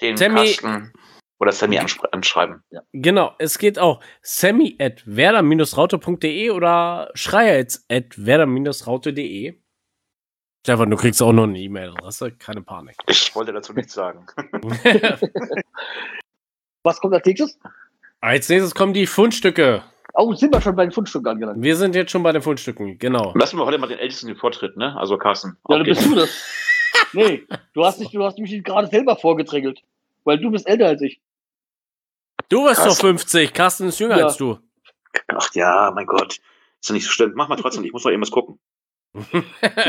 [0.00, 0.92] den Sammy- Carsten
[1.38, 1.78] oder Sammy
[2.12, 2.62] anschreiben.
[2.92, 9.58] Genau, es geht auch sammy at werder-raute.de oder schreier at werder-raute.de.
[10.64, 12.94] Stefan, du kriegst auch noch eine E-Mail-Adresse, keine Panik.
[13.08, 14.24] Ich wollte dazu nichts sagen.
[16.84, 17.58] Was kommt als nächstes?
[18.20, 19.82] Als nächstes kommen die Fundstücke.
[20.14, 21.60] Oh, sind wir schon bei den Fundstücken angelangt.
[21.60, 23.32] Wir sind jetzt schon bei den Fundstücken, genau.
[23.34, 24.96] Lassen wir heute mal den Ältesten den Vortritt, ne?
[24.96, 25.56] Also Carsten.
[25.68, 26.30] Ja, dann bist du das.
[27.12, 27.44] Nee,
[27.74, 29.82] du hast, dich, du hast mich gerade selber vorgedrängelt.
[30.24, 31.20] Weil du bist älter als ich.
[32.48, 34.26] Du bist doch 50, Carsten ist jünger Ja.
[34.26, 34.58] als du.
[35.28, 36.38] Ach ja, mein Gott.
[36.80, 37.32] Ist ja nicht so schlimm.
[37.34, 38.58] Mach mal trotzdem, ich muss noch irgendwas gucken.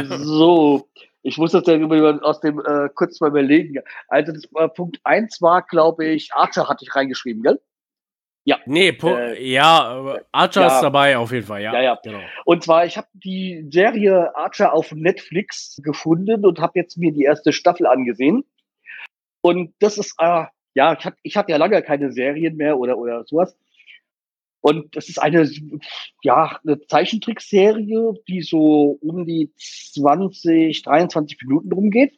[0.10, 0.90] So,
[1.22, 3.80] ich muss das ja über- aus dem äh, kurz mal überlegen.
[4.08, 7.62] Also das äh, Punkt 1 war, glaube ich, Archer hatte ich reingeschrieben, gell?
[8.66, 10.76] Nee, po Äh, ja, aber Archer ja.
[10.76, 11.74] ist dabei auf jeden Fall, ja.
[11.74, 12.00] Ja, ja.
[12.04, 12.20] Genau.
[12.46, 17.24] Und zwar, ich habe die Serie Archer auf Netflix gefunden und habe jetzt mir die
[17.24, 18.44] erste Staffel angesehen.
[19.42, 22.98] Und das ist, äh, ja, ich hatte, ich hatte ja lange keine Serien mehr oder,
[22.98, 23.56] oder sowas.
[24.62, 25.50] Und das ist eine,
[26.24, 32.18] ja, eine Zeichentrickserie, die so um die 20, 23 Minuten rumgeht.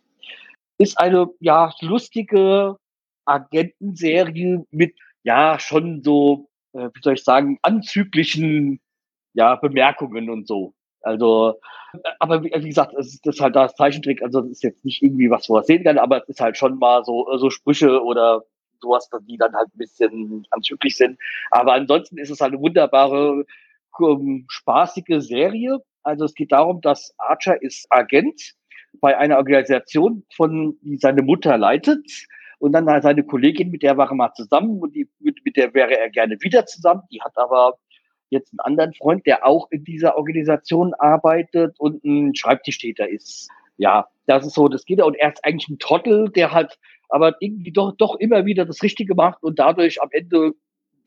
[0.77, 2.77] Ist eine, ja, lustige
[3.25, 4.93] Agentenserie mit,
[5.25, 8.79] ja, schon so, äh, wie soll ich sagen, anzüglichen
[9.33, 10.73] ja, Bemerkungen und so.
[11.01, 11.59] Also,
[11.93, 14.63] äh, aber wie, wie gesagt, es ist das ist halt das Zeichentrick, also das ist
[14.63, 17.27] jetzt nicht irgendwie was, wo man sehen kann, aber es ist halt schon mal so,
[17.37, 18.43] so Sprüche oder
[18.81, 21.19] sowas, die dann halt ein bisschen anzüglich sind.
[21.51, 23.45] Aber ansonsten ist es halt eine wunderbare,
[24.01, 25.79] ähm, spaßige Serie.
[26.03, 28.53] Also es geht darum, dass Archer ist Agent
[29.01, 32.27] bei einer Organisation, von die seine Mutter leitet.
[32.59, 35.57] Und dann halt seine Kollegin, mit der war er mal zusammen und die, mit, mit
[35.57, 37.03] der wäre er gerne wieder zusammen.
[37.11, 37.77] Die hat aber
[38.29, 43.49] jetzt einen anderen Freund, der auch in dieser Organisation arbeitet und ein Schreibtischtäter ist.
[43.77, 45.05] Ja, das ist so, das geht ja.
[45.05, 46.77] Und er ist eigentlich ein Trottel, der halt
[47.09, 50.53] aber irgendwie doch, doch immer wieder das Richtige macht und dadurch am Ende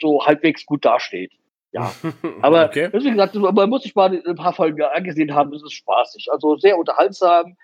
[0.01, 1.33] so halbwegs gut dasteht.
[1.73, 1.93] Ja,
[2.43, 2.89] aber okay.
[2.93, 6.29] wie gesagt, man muss sich mal ein paar Folgen angesehen haben, es ist spaßig.
[6.31, 7.57] Also sehr unterhaltsam,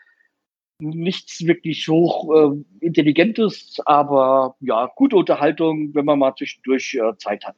[0.90, 7.44] nichts wirklich hoch äh, intelligentes, aber ja, gute Unterhaltung, wenn man mal zwischendurch äh, Zeit
[7.44, 7.56] hat.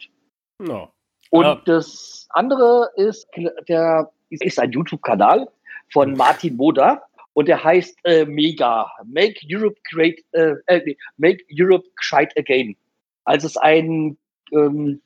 [0.58, 0.88] No.
[1.30, 1.62] Und Ja.
[1.64, 3.28] das andere ist,
[3.68, 5.48] der ist, ein YouTube-Kanal
[5.92, 7.02] von Martin Moda
[7.34, 12.76] und der heißt äh, Mega Make Europe Great, äh, äh, nee, Make Europe Gescheit Again.
[13.24, 14.16] Also es ist ein
[14.52, 15.00] ähm,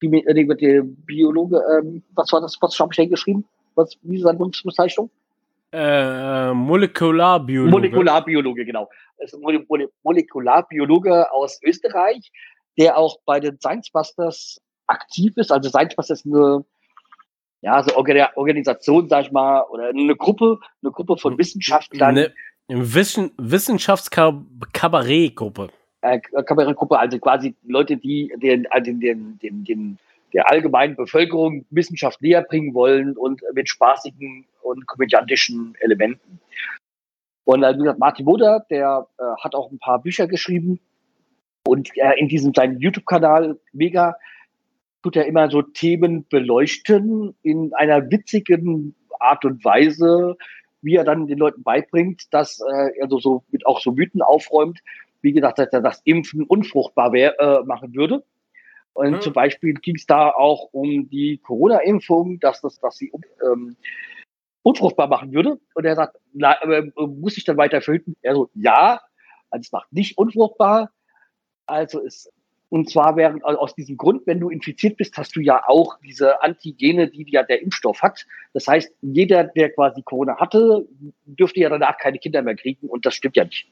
[0.00, 3.44] Bi äh, Biologe, ähm, was war das, was habe ich hingeschrieben?
[3.74, 5.10] Was, wie ist seine Berufsbezeichnung?
[5.76, 7.70] Äh, Molekularbiologe.
[7.70, 8.88] Molekularbiologe, genau.
[9.20, 12.32] Ein Mole Mole Molekularbiologe aus Österreich,
[12.78, 15.52] der auch bei den Science Busters aktiv ist.
[15.52, 16.64] Also Science Busters ist eine
[17.60, 22.32] ja, so Organ Organisation, sag ich mal, oder eine Gruppe, eine Gruppe von Wissenschaftlern, Eine
[22.68, 25.68] Wissen Wissenschaftskabarettgruppe.
[26.00, 29.98] äh, Kabarettgruppe, also quasi Leute, die den, äh, den, den, den, den
[30.32, 36.40] der allgemeinen Bevölkerung Wissenschaft näher bringen wollen und mit spaßigen und komödiantischen Elementen.
[37.44, 40.80] Und äh, wie gesagt, Martin Moder, der äh, hat auch ein paar Bücher geschrieben
[41.66, 44.16] und äh, in diesem seinen YouTube-Kanal mega
[45.02, 50.36] tut er immer so Themen beleuchten in einer witzigen Art und Weise,
[50.82, 54.22] wie er dann den Leuten beibringt, dass äh, er so, so mit auch so Mythen
[54.22, 54.80] aufräumt,
[55.22, 58.24] wie gesagt, dass er das Impfen unfruchtbar wär, äh, machen würde.
[58.92, 59.20] Und Mhm.
[59.20, 63.12] zum Beispiel ging es da auch um die Corona-Impfung, dass das, dass sie
[63.44, 63.76] ähm,
[64.66, 65.60] unfruchtbar machen würde.
[65.74, 68.16] Und er sagt, na, äh, muss ich dann weiter verhüten?
[68.22, 69.00] Er so, ja,
[69.48, 70.90] also es macht nicht unfruchtbar.
[71.66, 72.28] Also es,
[72.68, 75.98] und zwar während, also aus diesem Grund, wenn du infiziert bist, hast du ja auch
[76.04, 78.26] diese Antigene, die ja der Impfstoff hat.
[78.54, 80.84] Das heißt, jeder, der quasi Corona hatte,
[81.26, 83.68] dürfte ja danach keine Kinder mehr kriegen und das stimmt ja nicht.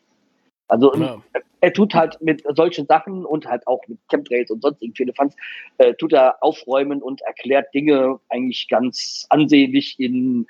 [0.69, 1.21] Also Ja.
[1.61, 5.35] er tut halt mit solchen Sachen und halt auch mit Chemtrails und sonstigen Telefonts,
[5.79, 10.47] äh, tut er aufräumen und erklärt Dinge eigentlich ganz ansehnlich in,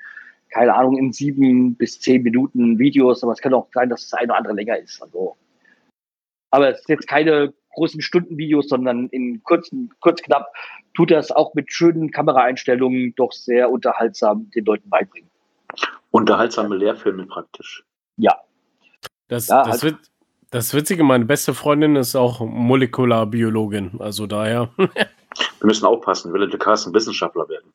[0.49, 4.13] keine Ahnung, in sieben bis zehn Minuten Videos, aber es kann auch sein, dass das
[4.13, 5.01] eine oder andere länger ist.
[5.01, 5.35] Also,
[6.51, 10.47] aber es ist jetzt keine großen Stundenvideos, sondern in kurzen, kurz knapp
[10.95, 15.29] tut er es auch mit schönen Kameraeinstellungen doch sehr unterhaltsam den Leuten beibringen.
[16.11, 17.83] Unterhaltsame Lehrfilme praktisch.
[18.17, 18.39] Ja,
[19.27, 19.97] Das, Ja, das, halt-
[20.51, 23.99] das Witzige, meine beste Freundin ist auch Molekularbiologin.
[23.99, 24.69] Also daher.
[24.77, 27.73] Wir müssen aufpassen, will der Carsten Wissenschaftler werden.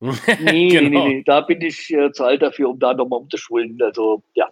[0.00, 1.06] Nee, nee, Genau.
[1.06, 3.80] nee, nee, da bin ich äh, zu alt dafür, um da nochmal umzuschulen.
[3.82, 4.48] Also, ja.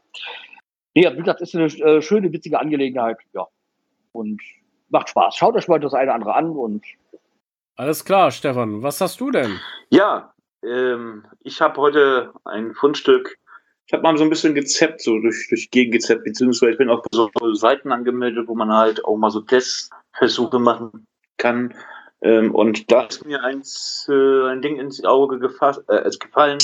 [0.94, 3.46] Nee, wie gesagt, ist eine äh, schöne, witzige Angelegenheit, ja.
[4.12, 4.40] Und
[4.90, 5.36] macht Spaß.
[5.36, 6.84] Schaut euch mal das eine oder andere an und
[7.76, 8.82] Alles klar, Stefan.
[8.82, 9.58] Was hast du denn?
[9.90, 10.32] Ja,
[10.62, 13.38] ähm, ich habe heute ein Fundstück.
[13.86, 16.88] Ich habe mal so ein bisschen gezappt, so durch, durch Gegend gezappt, beziehungsweise ich bin
[16.90, 21.06] auch bei so Seiten angemeldet, wo man halt auch mal so Testversuche machen
[21.38, 21.74] kann.
[22.22, 26.58] Ähm, und da ist mir eins, äh, ein Ding ins Auge gefasst, äh, gefallen.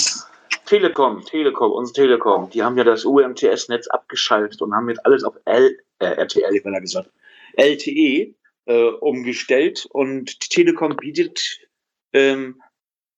[0.65, 5.35] Telekom, Telekom, unsere Telekom, die haben ja das UMTS-Netz abgeschaltet und haben jetzt alles auf
[5.47, 7.11] L, äh, RTL, ich ja gesagt,
[7.57, 8.35] LTE
[8.67, 11.59] äh, umgestellt und die Telekom bietet
[12.13, 12.61] ähm,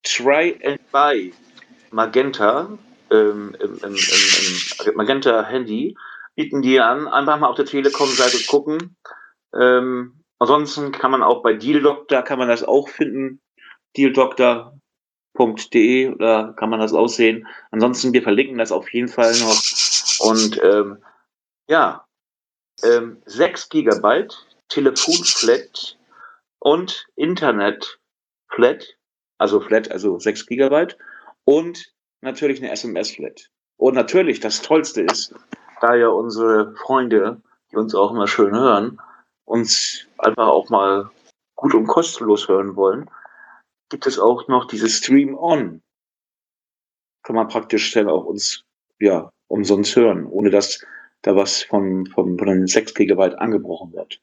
[0.04, 1.32] Try and Buy
[1.90, 2.78] Magenta
[3.10, 5.96] ähm, im, im, im, im Magenta Handy
[6.36, 8.96] bieten die an, einfach mal auf der Telekom-Seite gucken.
[9.52, 13.40] Ähm, ansonsten kann man auch bei Deal Doctor kann man das auch finden.
[13.96, 17.46] Dealdoctor.de oder kann man das aussehen.
[17.70, 19.62] Ansonsten, wir verlinken das auf jeden Fall noch.
[20.20, 20.98] Und ähm,
[21.68, 22.04] ja,
[22.82, 25.98] ähm, 6 Gigabyte Telefonflat
[26.60, 28.96] und Internet-Flat,
[29.38, 30.96] also Flat, also 6 Gigabyte
[31.44, 33.50] und natürlich eine SMS-Flat.
[33.76, 35.34] Und natürlich, das Tollste ist,
[35.80, 37.40] da ja unsere Freunde,
[37.72, 39.00] die uns auch immer schön hören,
[39.50, 41.10] uns einfach auch mal
[41.56, 43.10] gut und kostenlos hören wollen,
[43.90, 45.82] gibt es auch noch dieses Stream On.
[47.24, 48.64] Kann man praktisch dann auch uns,
[49.00, 50.84] ja, umsonst hören, ohne dass
[51.22, 54.20] da was von, von, von den 6 Gigabyte angebrochen wird.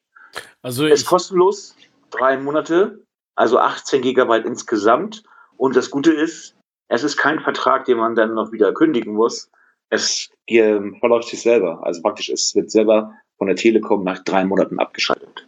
[0.61, 1.75] Also ist kostenlos,
[2.09, 3.03] drei Monate,
[3.35, 5.23] also 18 Gigabyte insgesamt.
[5.57, 6.55] Und das Gute ist,
[6.87, 9.51] es ist kein Vertrag, den man dann noch wieder kündigen muss.
[9.89, 11.81] Es verläuft sich selber.
[11.83, 15.47] Also praktisch, es wird selber von der Telekom nach drei Monaten abgeschaltet.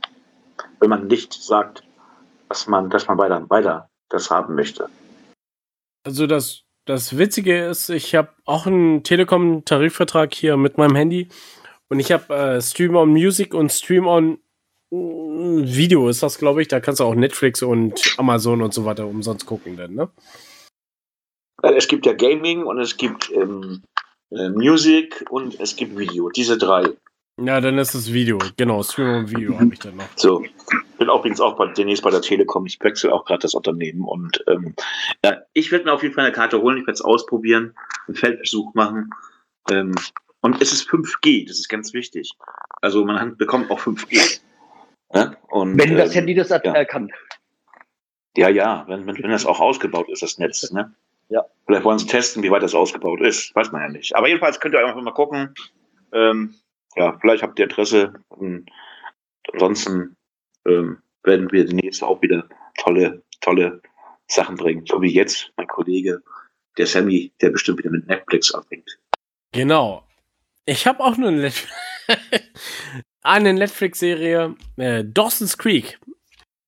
[0.80, 1.84] Wenn man nicht sagt,
[2.48, 4.90] dass man, dass man weiter, weiter das haben möchte.
[6.04, 11.30] Also das, das Witzige ist, ich habe auch einen Telekom-Tarifvertrag hier mit meinem Handy
[11.90, 14.40] und ich habe äh, Stream on Music und Stream on
[14.92, 16.68] Video ist das, glaube ich.
[16.68, 20.10] Da kannst du auch Netflix und Amazon und so weiter umsonst gucken, denn, ne?
[21.62, 23.84] Äh, es gibt ja Gaming und es gibt ähm,
[24.32, 26.30] äh, Music und es gibt Video.
[26.30, 26.90] Diese drei.
[27.42, 28.38] Ja, dann ist es Video.
[28.58, 30.06] Genau, Stream und Video habe ich dann noch.
[30.16, 30.44] So,
[30.98, 32.66] bin auch übrigens auch bei, demnächst bei der Telekom.
[32.66, 34.76] Ich wechsle auch gerade das Unternehmen und ähm,
[35.24, 36.78] ja, ich werde mir auf jeden Fall eine Karte holen.
[36.78, 37.76] Ich werde es ausprobieren,
[38.08, 39.10] einen Feldbesuch machen.
[39.72, 39.96] Ähm,
[40.42, 42.32] und es ist 5G, das ist ganz wichtig.
[42.82, 44.40] Also man bekommt auch 5G.
[45.14, 45.36] Ja?
[45.50, 46.86] Und, wenn das ähm, Handy das ja.
[46.86, 47.12] kann.
[48.38, 50.72] Ja, ja, wenn, wenn, wenn das auch ausgebaut ist, das Netz.
[50.72, 50.94] Ne?
[51.30, 51.46] Ja.
[51.66, 53.56] Vielleicht wollen sie testen, wie weit das ausgebaut ist.
[53.56, 54.16] Weiß man ja nicht.
[54.16, 55.54] Aber jedenfalls könnt ihr einfach mal gucken.
[56.14, 56.56] Ähm,
[57.00, 58.14] ja, vielleicht habt ihr Interesse.
[58.28, 58.70] Und
[59.54, 60.18] ansonsten
[60.68, 62.47] ähm, werden wir demnächst auch wieder
[62.78, 63.82] tolle, tolle
[64.28, 64.86] Sachen bringen.
[64.86, 66.22] So wie jetzt mein Kollege,
[66.78, 69.00] der Sammy, der bestimmt wieder mit Netflix anfängt.
[69.54, 70.04] Genau.
[70.66, 71.52] Ich habe auch nur eine
[73.22, 76.00] eine Netflix-Serie, äh, Dawson's Creek.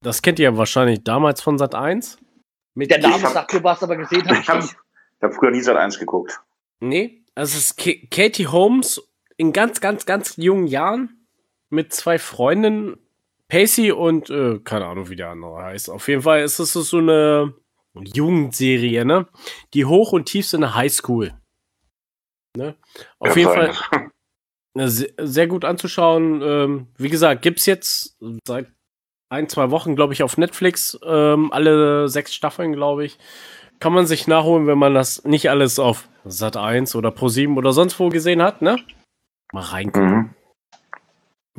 [0.02, 2.18] Das kennt ihr ja wahrscheinlich damals von Sat 1.
[2.74, 4.76] Mit der Name sagt mir was, aber gesehen habe ich nicht.
[5.18, 6.42] Ich habe früher nie Sat 1 geguckt.
[6.80, 9.02] Nee, also es ist K Katie Holmes
[9.42, 11.26] in ganz, ganz, ganz jungen Jahren
[11.72, 12.98] mit zwei Freundinnen,
[13.48, 15.90] Pacey und äh, keine Ahnung, wie der andere heißt.
[15.90, 17.56] Auf jeden Fall ist es so eine
[17.96, 19.28] Jugendserie, ne?
[19.74, 21.34] Die hoch und tief sind eine Highschool.
[22.56, 22.76] Ne?
[23.18, 24.12] Auf ja, jeden Fall
[25.18, 26.42] sehr gut anzuschauen.
[26.44, 28.72] Ähm, wie gesagt, gibt's jetzt seit
[29.30, 31.00] ein, zwei Wochen, glaube ich, auf Netflix.
[31.04, 33.18] Ähm, alle sechs Staffeln, glaube ich.
[33.80, 37.58] Kann man sich nachholen, wenn man das nicht alles auf Sat 1 oder Pro 7
[37.58, 38.78] oder sonst wo gesehen hat, ne?
[39.52, 40.10] Mal reingucken.
[40.10, 40.36] Mhm.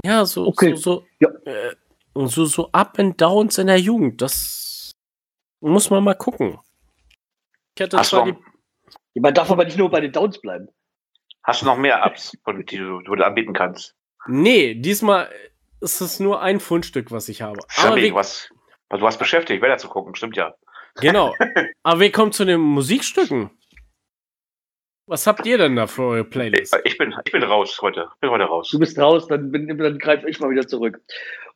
[0.05, 0.75] Ja, so, okay.
[0.75, 1.29] so, so, ja.
[1.45, 1.75] Äh,
[2.15, 4.21] so, so Up and Downs in der Jugend.
[4.23, 4.93] Das
[5.61, 6.59] muss man mal gucken.
[7.77, 8.37] Ich hatte zwar die.
[9.21, 10.69] Man darf aber nicht nur bei den Downs bleiben.
[11.45, 13.95] Hast du noch mehr Apps, die du, die du anbieten kannst?
[14.27, 15.29] Nee, diesmal
[15.81, 17.61] ist es nur ein Fundstück, was ich habe.
[17.77, 18.49] Aber wie, was,
[18.89, 20.55] was, du hast beschäftigt, Wetter zu gucken, stimmt ja.
[20.97, 21.35] Genau.
[21.83, 23.51] Aber wir kommen zu den Musikstücken.
[25.13, 26.75] Was habt ihr denn da für eure Playlist?
[26.85, 28.09] Ich bin, ich bin raus heute.
[28.23, 28.71] bin heute raus.
[28.71, 31.03] Du bist raus, dann, dann greife ich mal wieder zurück.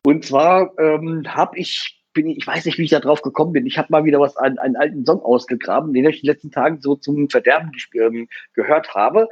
[0.04, 3.54] Und zwar ähm, habe ich, bin ich, ich weiß nicht, wie ich da drauf gekommen
[3.54, 3.64] bin.
[3.64, 6.50] Ich habe mal wieder was, einen, einen alten Song ausgegraben, den ich in den letzten
[6.50, 9.26] Tagen so zum Verderben ähm, gehört habe.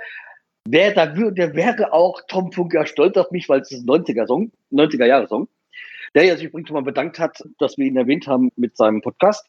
[0.66, 4.52] Wer da der wäre auch Tom Funker stolz auf mich, weil es ist ein 90er-Song,
[4.72, 5.48] 90er-Jahre-Song,
[6.14, 9.46] der sich übrigens schon mal bedankt hat, dass wir ihn erwähnt haben mit seinem Podcast.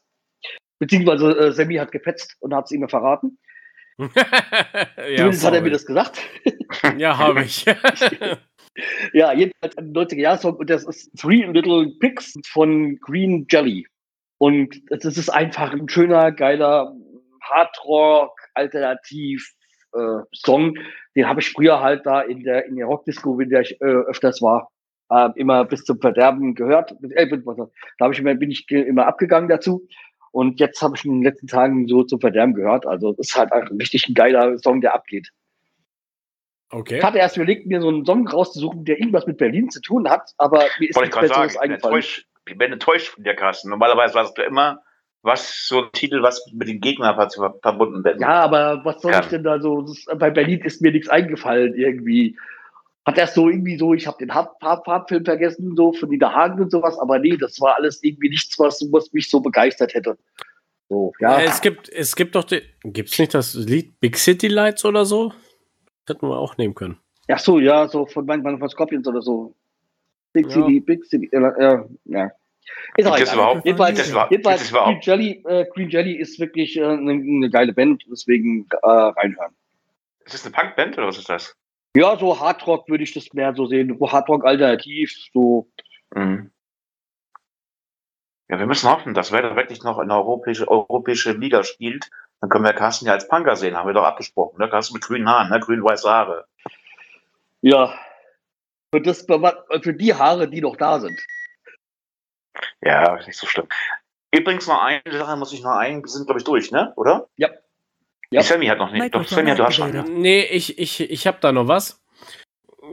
[0.78, 3.38] Beziehungsweise äh, Sammy hat gepetzt und hat es ihm verraten.
[3.98, 6.20] ja, Zumindest hat er mir das gesagt.
[6.98, 7.64] ja, habe ich.
[9.12, 13.86] ja, jedenfalls ein 90er-Jahre-Song und das ist Three Little Pigs von Green Jelly.
[14.38, 16.94] Und das ist einfach ein schöner, geiler
[17.40, 19.54] Hardrock, alternativ,
[19.92, 20.76] äh, Song,
[21.14, 23.84] den habe ich früher halt da in der, in der Rockdisco, in der ich äh,
[23.84, 24.70] öfters war,
[25.10, 26.92] äh, immer bis zum Verderben gehört.
[27.02, 27.28] Äh,
[27.98, 29.86] da ich immer, bin ich immer abgegangen dazu.
[30.36, 32.84] Und jetzt habe ich in den letzten Tagen so zum Verderben gehört.
[32.86, 35.30] Also das ist halt ein richtig ein geiler Song, der abgeht.
[36.68, 36.98] Okay.
[36.98, 40.10] Ich hatte erst überlegt, mir so einen Song rauszusuchen, der irgendwas mit Berlin zu tun
[40.10, 42.00] hat, aber mir ist nichts Besseres eingefallen.
[42.00, 42.26] Ich
[42.58, 43.70] bin enttäuscht von dir, Carsten.
[43.70, 44.82] Normalerweise warst du immer
[45.22, 48.20] was so ein Titel, was mit dem Gegner ver- verbunden wird.
[48.20, 49.20] Ja, aber was soll Ja.
[49.20, 49.86] ich denn da so?
[50.18, 52.36] Bei Berlin ist mir nichts eingefallen irgendwie.
[53.06, 56.32] Hat erst so irgendwie so, ich habe den Farb- Farb- Farbfilm vergessen, so von Dieter
[56.34, 59.94] Hagen und sowas, aber nee, das war alles irgendwie nichts, was, was mich so begeistert
[59.94, 60.18] hätte.
[60.88, 61.38] So, ja.
[61.38, 65.04] Äh, es gibt, es gibt doch, die, gibt's nicht das Lied Big City Lights oder
[65.04, 65.32] so?
[66.04, 66.98] Das hätten wir auch nehmen können.
[67.28, 69.54] Ach so, ja, so von manchmal von Scorpions oder so.
[70.32, 70.52] Big Ja.
[70.52, 72.30] City, Big City, äh, äh, ja.
[72.96, 75.06] Ist auch Gibt es überhaupt, Jedenfalls, gibt es überhaupt, gibt jedenfalls es Green überhaupt.
[75.06, 79.54] Jelly, äh, Green Jelly ist wirklich eine äh, ne- ne geile Band, deswegen äh, reinhören.
[80.24, 81.54] Ist das eine Punkband oder was ist das?
[81.96, 83.96] Ja, so Hardrock würde ich das mehr so sehen.
[83.98, 85.66] So Hardrock alternativ, so.
[86.14, 86.50] Mhm.
[88.48, 92.10] Ja, wir müssen hoffen, dass Werder wirklich noch in der europäische, europäische Liga spielt.
[92.40, 94.58] Dann können wir Carsten ja als Punker sehen, haben wir doch abgesprochen.
[94.58, 94.68] Ne?
[94.68, 95.58] Carsten mit grünen Haaren, ne?
[95.58, 96.46] grün-weiße Haare.
[97.62, 97.98] Ja.
[98.92, 101.18] Für, das, für die Haare, die noch da sind.
[102.82, 103.68] Ja, nicht so schlimm.
[104.32, 106.92] Übrigens noch eine Sache muss ich noch ein, wir sind glaube ich durch, ne?
[106.96, 107.26] Oder?
[107.36, 107.48] Ja.
[108.36, 108.42] Ja.
[108.42, 109.14] Sammy hat noch nicht.
[109.14, 109.92] Doch, Sammy hat du hast schon.
[109.92, 110.04] Ne?
[110.08, 112.02] Nee, ich, ich, ich hab da noch was.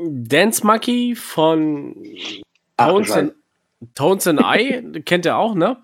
[0.09, 1.95] Dance Monkey von
[2.77, 3.33] Ach, Tones and,
[3.95, 5.81] Tones and I, kennt ihr auch, ne?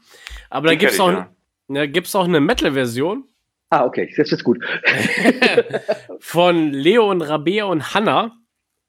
[0.49, 1.25] Aber da gibt's kenn auch,
[1.69, 3.25] ich, da gibt's auch eine Metal-Version
[3.71, 4.63] Ah, okay, das ist gut.
[6.19, 8.35] von Leo und Rabea und Hanna.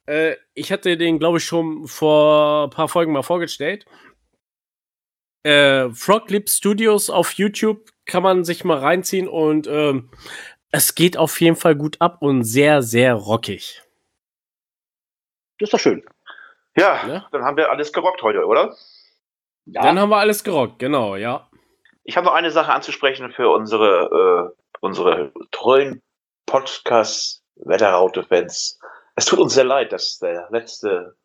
[0.06, 3.84] Äh, ich hatte den, glaube ich, schon vor ein paar Folgen mal vorgestellt.
[5.42, 10.10] Äh, Frog Lip Studios auf YouTube kann man sich mal reinziehen und ähm,
[10.70, 13.82] es geht auf jeden Fall gut ab und sehr, sehr rockig.
[15.58, 16.04] Das ist doch schön.
[16.76, 17.26] Ja, Ne?
[17.32, 18.76] dann haben wir alles gerockt heute, oder?
[19.66, 21.48] Ja, Dann haben wir alles gerockt, genau, ja.
[22.04, 26.00] Ich habe noch eine Sache anzusprechen für unsere, äh, unsere treuen
[26.46, 28.78] Podcast-Wetterraute-Fans.
[29.16, 31.16] Es tut uns sehr leid, dass der letzte,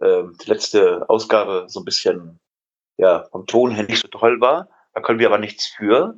[0.00, 2.40] ähm, die letzte Ausgabe so ein bisschen
[2.96, 4.68] ja, vom Ton her nicht so toll war.
[4.94, 6.14] Da können wir aber nichts für.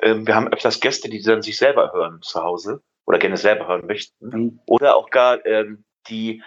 [0.00, 3.66] Ähm, wir haben öfters Gäste, die dann sich selber hören zu Hause oder gerne selber
[3.68, 4.28] hören möchten.
[4.28, 4.60] Mhm.
[4.66, 6.42] Oder auch gar ähm, die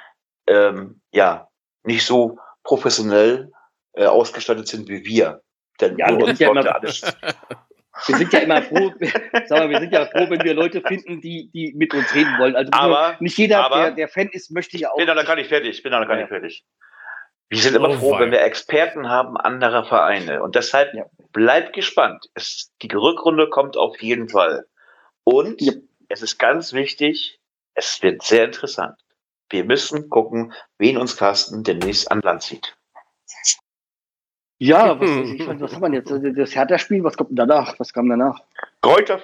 [0.47, 1.47] ähm, ja
[1.83, 3.51] nicht so professionell
[3.93, 5.41] äh, ausgestattet sind wie wir.
[5.79, 6.63] Denn Ja, wir sind ja immer-
[8.07, 8.91] wir sind ja immer froh,
[9.47, 12.37] sag mal, wir sind ja froh, wenn wir Leute finden, die, die mit uns reden
[12.39, 12.55] wollen.
[12.55, 14.97] Also Aber- nicht jeder, aber- der, der Fan ist, möchte ja auch.
[14.97, 15.77] bin noch gar nicht fertig.
[15.77, 16.21] Ich bin noch gar Ja.
[16.21, 16.63] nicht fertig.
[17.49, 20.41] Wir sind immer Oh, froh, wenn wir Experten haben anderer Vereine.
[20.41, 21.05] Und deshalb Ja.
[21.32, 22.29] Bleibt gespannt.
[22.34, 24.67] Es, die Rückrunde kommt auf jeden Fall.
[25.23, 25.73] Und Ja.
[26.09, 27.39] es ist ganz wichtig,
[27.73, 28.97] es wird sehr interessant.
[29.49, 32.75] Wir müssen gucken, wen uns Carsten demnächst an Land zieht.
[34.59, 36.38] Ja, was, ich, was haben wir jetzt?
[36.38, 37.79] Das Hertha-Spiel, was kommt denn danach?
[37.79, 38.39] Was kam danach?
[38.82, 39.19] Kräuter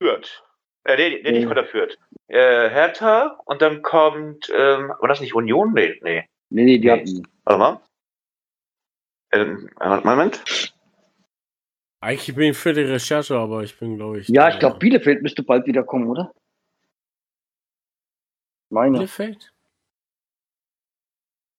[0.00, 0.42] führt.
[0.84, 1.46] Äh, nee, nee, nicht.
[1.46, 1.98] Kräuter führt.
[2.28, 5.72] Äh, Hertha und dann kommt, ähm, war das nicht Union?
[5.74, 6.28] Nee, nee.
[6.50, 6.90] Nee, nee, die Nee.
[6.92, 7.28] hatten.
[7.44, 7.80] Warte mal.
[9.32, 9.70] Ähm,
[10.04, 10.42] Moment.
[12.02, 14.28] Eigentlich bin ich für die Recherche, aber ich bin, glaube ich.
[14.28, 16.34] Ja, da- ich glaube, Bielefeld müsste bald wieder kommen, oder?
[18.70, 18.94] Meine.
[18.96, 19.52] Ich Bielefeld?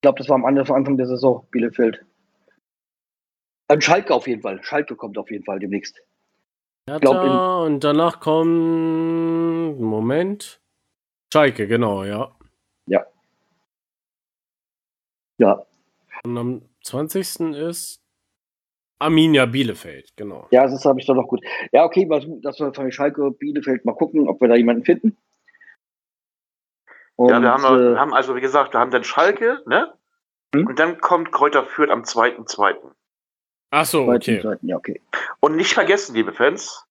[0.02, 2.04] glaube, das war am Anfang der Saison, Bielefeld.
[3.68, 4.62] Ein Schalke auf jeden Fall.
[4.62, 5.98] Schalke kommt auf jeden Fall demnächst.
[7.00, 9.80] Glaub, in- und danach kommt.
[9.80, 10.60] Moment.
[11.32, 12.36] Schalke, genau, ja.
[15.36, 15.66] Ja,
[16.24, 17.54] Und am 20.
[17.56, 18.03] ist
[19.04, 20.48] Arminia Bielefeld, genau.
[20.50, 21.40] ja, das habe ich doch noch gut.
[21.72, 25.16] Ja, okay, was, das soll von Schalke, Bielefeld mal gucken, ob wir da jemanden finden.
[27.16, 29.92] Und, ja, wir haben, äh, wir haben also, wie gesagt, wir haben dann Schalke, ne?
[30.54, 30.66] Hm?
[30.66, 32.76] Und dann kommt Kräuter Fürth am 2.2.
[33.70, 34.42] Ach so, okay.
[34.62, 35.00] Ja, okay.
[35.40, 36.86] Und nicht vergessen, liebe Fans,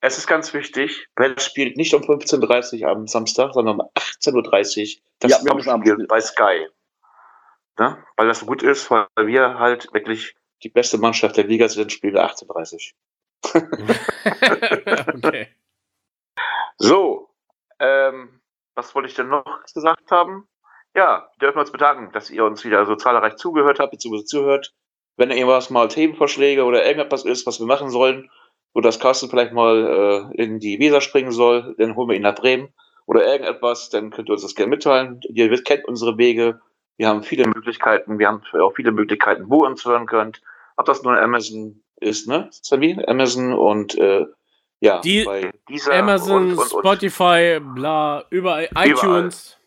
[0.00, 4.34] es ist ganz wichtig, Welt spielt nicht um 15.30 Uhr am Samstag, sondern um 18.30
[4.96, 6.06] Uhr das Ja, wir Abendspiel.
[6.06, 6.66] bei Sky.
[7.78, 7.98] Ne?
[8.16, 11.92] Weil das so gut ist, weil wir halt wirklich die beste Mannschaft der Liga sind,
[11.92, 12.92] spielen wir 18.30
[15.14, 15.48] okay.
[16.78, 17.30] So,
[17.78, 18.40] ähm,
[18.74, 20.48] was wollte ich denn noch gesagt haben?
[20.94, 24.74] Ja, wir dürfen uns bedanken, dass ihr uns wieder so zahlreich zugehört habt, beziehungsweise zuhört.
[25.16, 28.30] Wenn irgendwas mal Themenvorschläge oder irgendetwas ist, was wir machen sollen,
[28.74, 32.22] wo das Carsten vielleicht mal äh, in die Weser springen soll, dann holen wir ihn
[32.22, 32.74] nach Bremen
[33.06, 35.20] oder irgendetwas, dann könnt ihr uns das gerne mitteilen.
[35.28, 36.60] Ihr kennt unsere Wege.
[36.96, 38.18] Wir haben viele Möglichkeiten.
[38.18, 40.40] Wir haben auch viele Möglichkeiten, wo ihr uns hören könnt.
[40.76, 42.48] Ob das nur Amazon ist, ne?
[42.50, 43.02] Sammy?
[43.06, 44.26] Amazon und äh,
[44.80, 46.80] ja, Die- bei dieser Amazon, und, und, und.
[46.80, 49.58] Spotify, bla, überall, iTunes.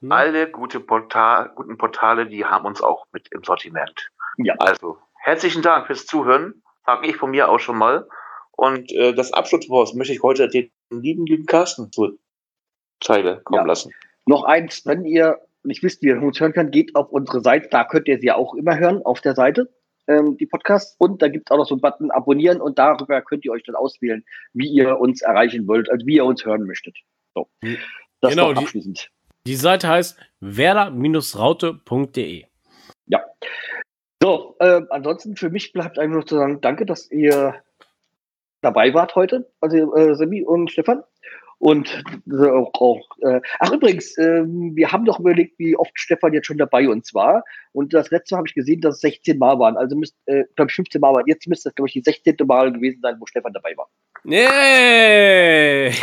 [0.00, 0.14] Ne?
[0.14, 4.10] Alle gute Portal, guten Portale, die haben uns auch mit im Sortiment.
[4.38, 4.54] Ja.
[4.58, 6.62] Also, herzlichen Dank fürs Zuhören.
[6.86, 8.08] Sag ich von mir auch schon mal.
[8.52, 12.14] Und äh, das Abschlusswort möchte ich heute den lieben, lieben Carsten zur
[13.00, 13.64] Zeile kommen Ja.
[13.66, 13.92] lassen.
[14.26, 17.68] Noch eins, wenn ihr nicht wisst, wie ihr uns hören könnt, geht auf unsere Seite,
[17.70, 19.68] da könnt ihr sie auch immer hören, auf der Seite.
[20.08, 20.96] ähm, die Podcasts.
[20.98, 23.62] Und da gibt es auch noch so einen Button Abonnieren und darüber könnt ihr euch
[23.62, 26.96] dann auswählen, wie ihr uns erreichen wollt, also wie ihr uns hören möchtet.
[27.34, 27.48] So.
[28.20, 29.10] Das Genau, noch die- abschließend.
[29.46, 32.44] Die Seite heißt werder-raute.de.
[33.06, 33.20] Ja.
[34.22, 37.56] So, äh, ansonsten für mich bleibt einfach nur zu sagen, danke, dass ihr
[38.60, 41.02] dabei wart heute, also äh, Semi und Stefan.
[41.62, 46.32] Und äh, auch, auch äh, ach übrigens, ähm, wir haben doch überlegt, wie oft Stefan
[46.32, 47.44] jetzt schon dabei uns war.
[47.70, 49.76] Und das letzte Mal habe ich gesehen, dass es 16 Mal waren.
[49.76, 51.28] Also müsst, äh, glaube ich, 15 Mal waren.
[51.28, 52.34] Jetzt müsste das, glaube ich, die 16.
[52.46, 53.88] Mal gewesen sein, wo Stefan dabei war.
[54.24, 55.94] Yay!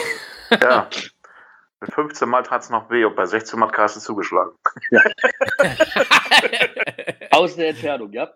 [0.61, 0.89] Ja.
[1.81, 4.51] Bei 15 Mal tat es noch weh und bei 16 Mal hat Carsten zugeschlagen.
[7.31, 8.29] Aus der Entfernung, ja.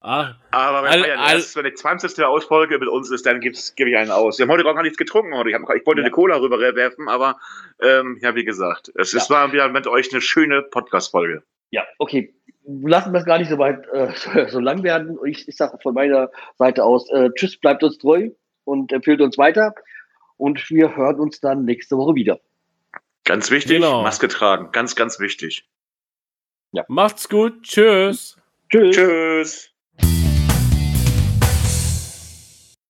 [0.00, 2.24] Ah, Aber wenn, All- Bayern all- erst, wenn die 20.
[2.24, 4.38] Ausfolge mit uns ist, dann gebe ich einen aus.
[4.38, 5.34] Wir haben heute gar nichts getrunken.
[5.34, 5.50] Heute.
[5.50, 6.06] Ich, hab, ich wollte Ja.
[6.06, 7.38] eine Cola rüberwerfen, aber
[7.80, 11.42] ähm, ja, wie gesagt, es, es war wieder mit euch eine schöne Podcast-Folge.
[11.70, 12.34] Ja, okay.
[12.70, 15.18] Lassen wir es gar nicht so weit äh, so lang werden.
[15.26, 18.30] Ich, ich sage von meiner Seite aus, äh, tschüss, bleibt uns treu
[18.64, 19.74] und empfiehlt uns weiter.
[20.36, 22.38] Und wir hören uns dann nächste Woche wieder.
[23.24, 24.02] Ganz wichtig, Genau.
[24.02, 24.70] Maske tragen.
[24.72, 25.66] Ganz, ganz wichtig.
[26.88, 27.62] macht's gut.
[27.62, 28.36] Tschüss.
[28.70, 28.94] Tschüss.
[28.96, 29.74] Tschüss.